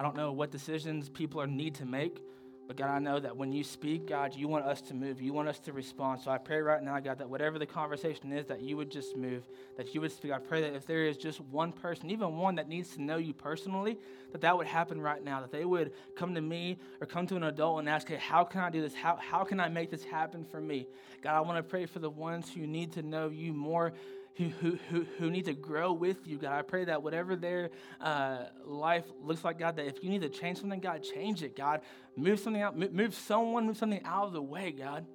I 0.01 0.03
don't 0.03 0.17
know 0.17 0.33
what 0.33 0.51
decisions 0.51 1.09
people 1.09 1.41
are 1.41 1.47
need 1.47 1.77
to 1.77 1.87
make. 1.87 2.21
But 2.69 2.77
God, 2.77 2.91
I 2.91 2.99
know 3.01 3.19
that 3.19 3.37
when 3.37 3.53
you 3.53 3.65
speak, 3.65 4.07
God, 4.07 4.35
you 4.35 4.47
want 4.49 4.65
us 4.65 4.81
to 4.83 4.95
move. 4.95 5.21
You 5.21 5.33
want 5.33 5.49
us 5.49 5.59
to 5.61 5.73
respond. 5.73 6.21
So 6.21 6.31
I 6.31 6.39
pray 6.39 6.61
right 6.61 6.83
now, 6.83 6.99
God, 7.01 7.19
that 7.19 7.29
whatever 7.29 7.59
the 7.59 7.67
conversation 7.67 8.33
is, 8.33 8.47
that 8.47 8.63
you 8.63 8.77
would 8.77 8.91
just 8.91 9.17
move, 9.17 9.43
that 9.77 9.95
you 9.95 10.01
would 10.01 10.13
speak. 10.13 10.33
I 10.33 10.39
pray 10.39 10.61
that 10.63 10.75
if 10.75 10.87
there 10.87 11.05
is 11.05 11.17
just 11.17 11.41
one 11.41 11.73
person, 11.73 12.11
even 12.11 12.39
one 12.39 12.55
that 12.55 12.69
needs 12.69 12.95
to 12.95 13.03
know 13.03 13.17
you 13.17 13.35
personally, 13.35 13.99
that 14.31 14.41
that 14.43 14.57
would 14.57 14.67
happen 14.67 15.01
right 15.01 15.23
now, 15.23 15.41
that 15.41 15.51
they 15.51 15.65
would 15.65 15.93
come 16.17 16.35
to 16.35 16.41
me 16.41 16.79
or 17.01 17.07
come 17.07 17.27
to 17.27 17.37
an 17.37 17.45
adult 17.45 17.81
and 17.81 17.89
ask, 17.89 18.09
hey, 18.09 18.17
how 18.17 18.45
can 18.45 18.61
I 18.61 18.71
do 18.71 18.81
this? 18.81 18.95
How, 18.95 19.17
how 19.17 19.45
can 19.45 19.59
I 19.59 19.69
make 19.69 19.91
this 19.91 20.05
happen 20.05 20.45
for 20.45 20.61
me? 20.61 20.87
God, 21.21 21.35
I 21.35 21.41
want 21.41 21.59
to 21.59 21.63
pray 21.63 21.87
for 21.87 21.99
the 21.99 22.11
ones 22.11 22.51
who 22.53 22.67
need 22.67 22.93
to 22.93 23.03
know 23.03 23.29
you 23.29 23.53
more 23.53 23.93
who, 24.37 24.79
who, 24.91 25.07
who 25.19 25.31
need 25.31 25.45
to 25.45 25.53
grow 25.53 25.93
with 25.93 26.27
you, 26.27 26.39
God. 26.39 26.53
I 26.53 26.63
pray 26.63 26.85
that 26.87 27.03
whatever 27.03 27.37
their 27.37 27.71
uh, 28.01 28.45
life 28.65 29.05
looks 29.21 29.45
like, 29.45 29.59
God, 29.59 29.77
that 29.77 29.87
if 29.87 30.03
you 30.03 30.11
need 30.11 30.23
to 30.23 30.29
change 30.29 30.61
something, 30.61 30.81
God, 30.81 31.03
change 31.03 31.43
it, 31.43 31.57
God. 31.57 31.83
Move 32.17 32.41
something 32.41 32.63
out, 32.63 32.77
move 32.77 33.15
someone, 33.15 33.67
move 33.67 33.77
something 33.77 34.03
out 34.05 34.27
of 34.27 34.33
the 34.33 34.43
way, 34.43 34.71
God. 34.71 35.07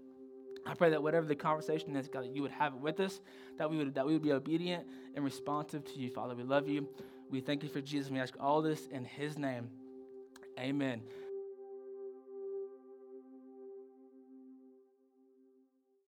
I 0.66 0.74
pray 0.74 0.90
that 0.90 1.02
whatever 1.02 1.26
the 1.26 1.36
conversation 1.36 1.96
is, 1.96 2.08
God, 2.08 2.26
that 2.26 2.36
you 2.36 2.42
would 2.42 2.52
have 2.52 2.74
it 2.74 2.80
with 2.80 3.00
us, 3.00 3.22
that 3.58 3.70
we 3.70 3.78
would 3.78 3.96
that 3.96 4.06
we 4.06 4.14
would 4.14 4.24
be 4.24 4.34
obedient 4.34 4.86
and 5.16 5.24
responsive 5.24 5.86
to 5.86 6.00
you, 6.00 6.10
Father. 6.10 6.36
We 6.36 6.44
love 6.44 6.68
you. 6.68 6.88
We 7.30 7.40
thank 7.40 7.64
you 7.64 7.70
for 7.70 7.82
Jesus. 7.82 8.12
We 8.12 8.20
ask 8.20 8.36
all 8.40 8.62
this 8.62 8.88
in 8.88 9.06
His 9.06 9.38
name. 9.38 9.70
Amen. 10.60 11.02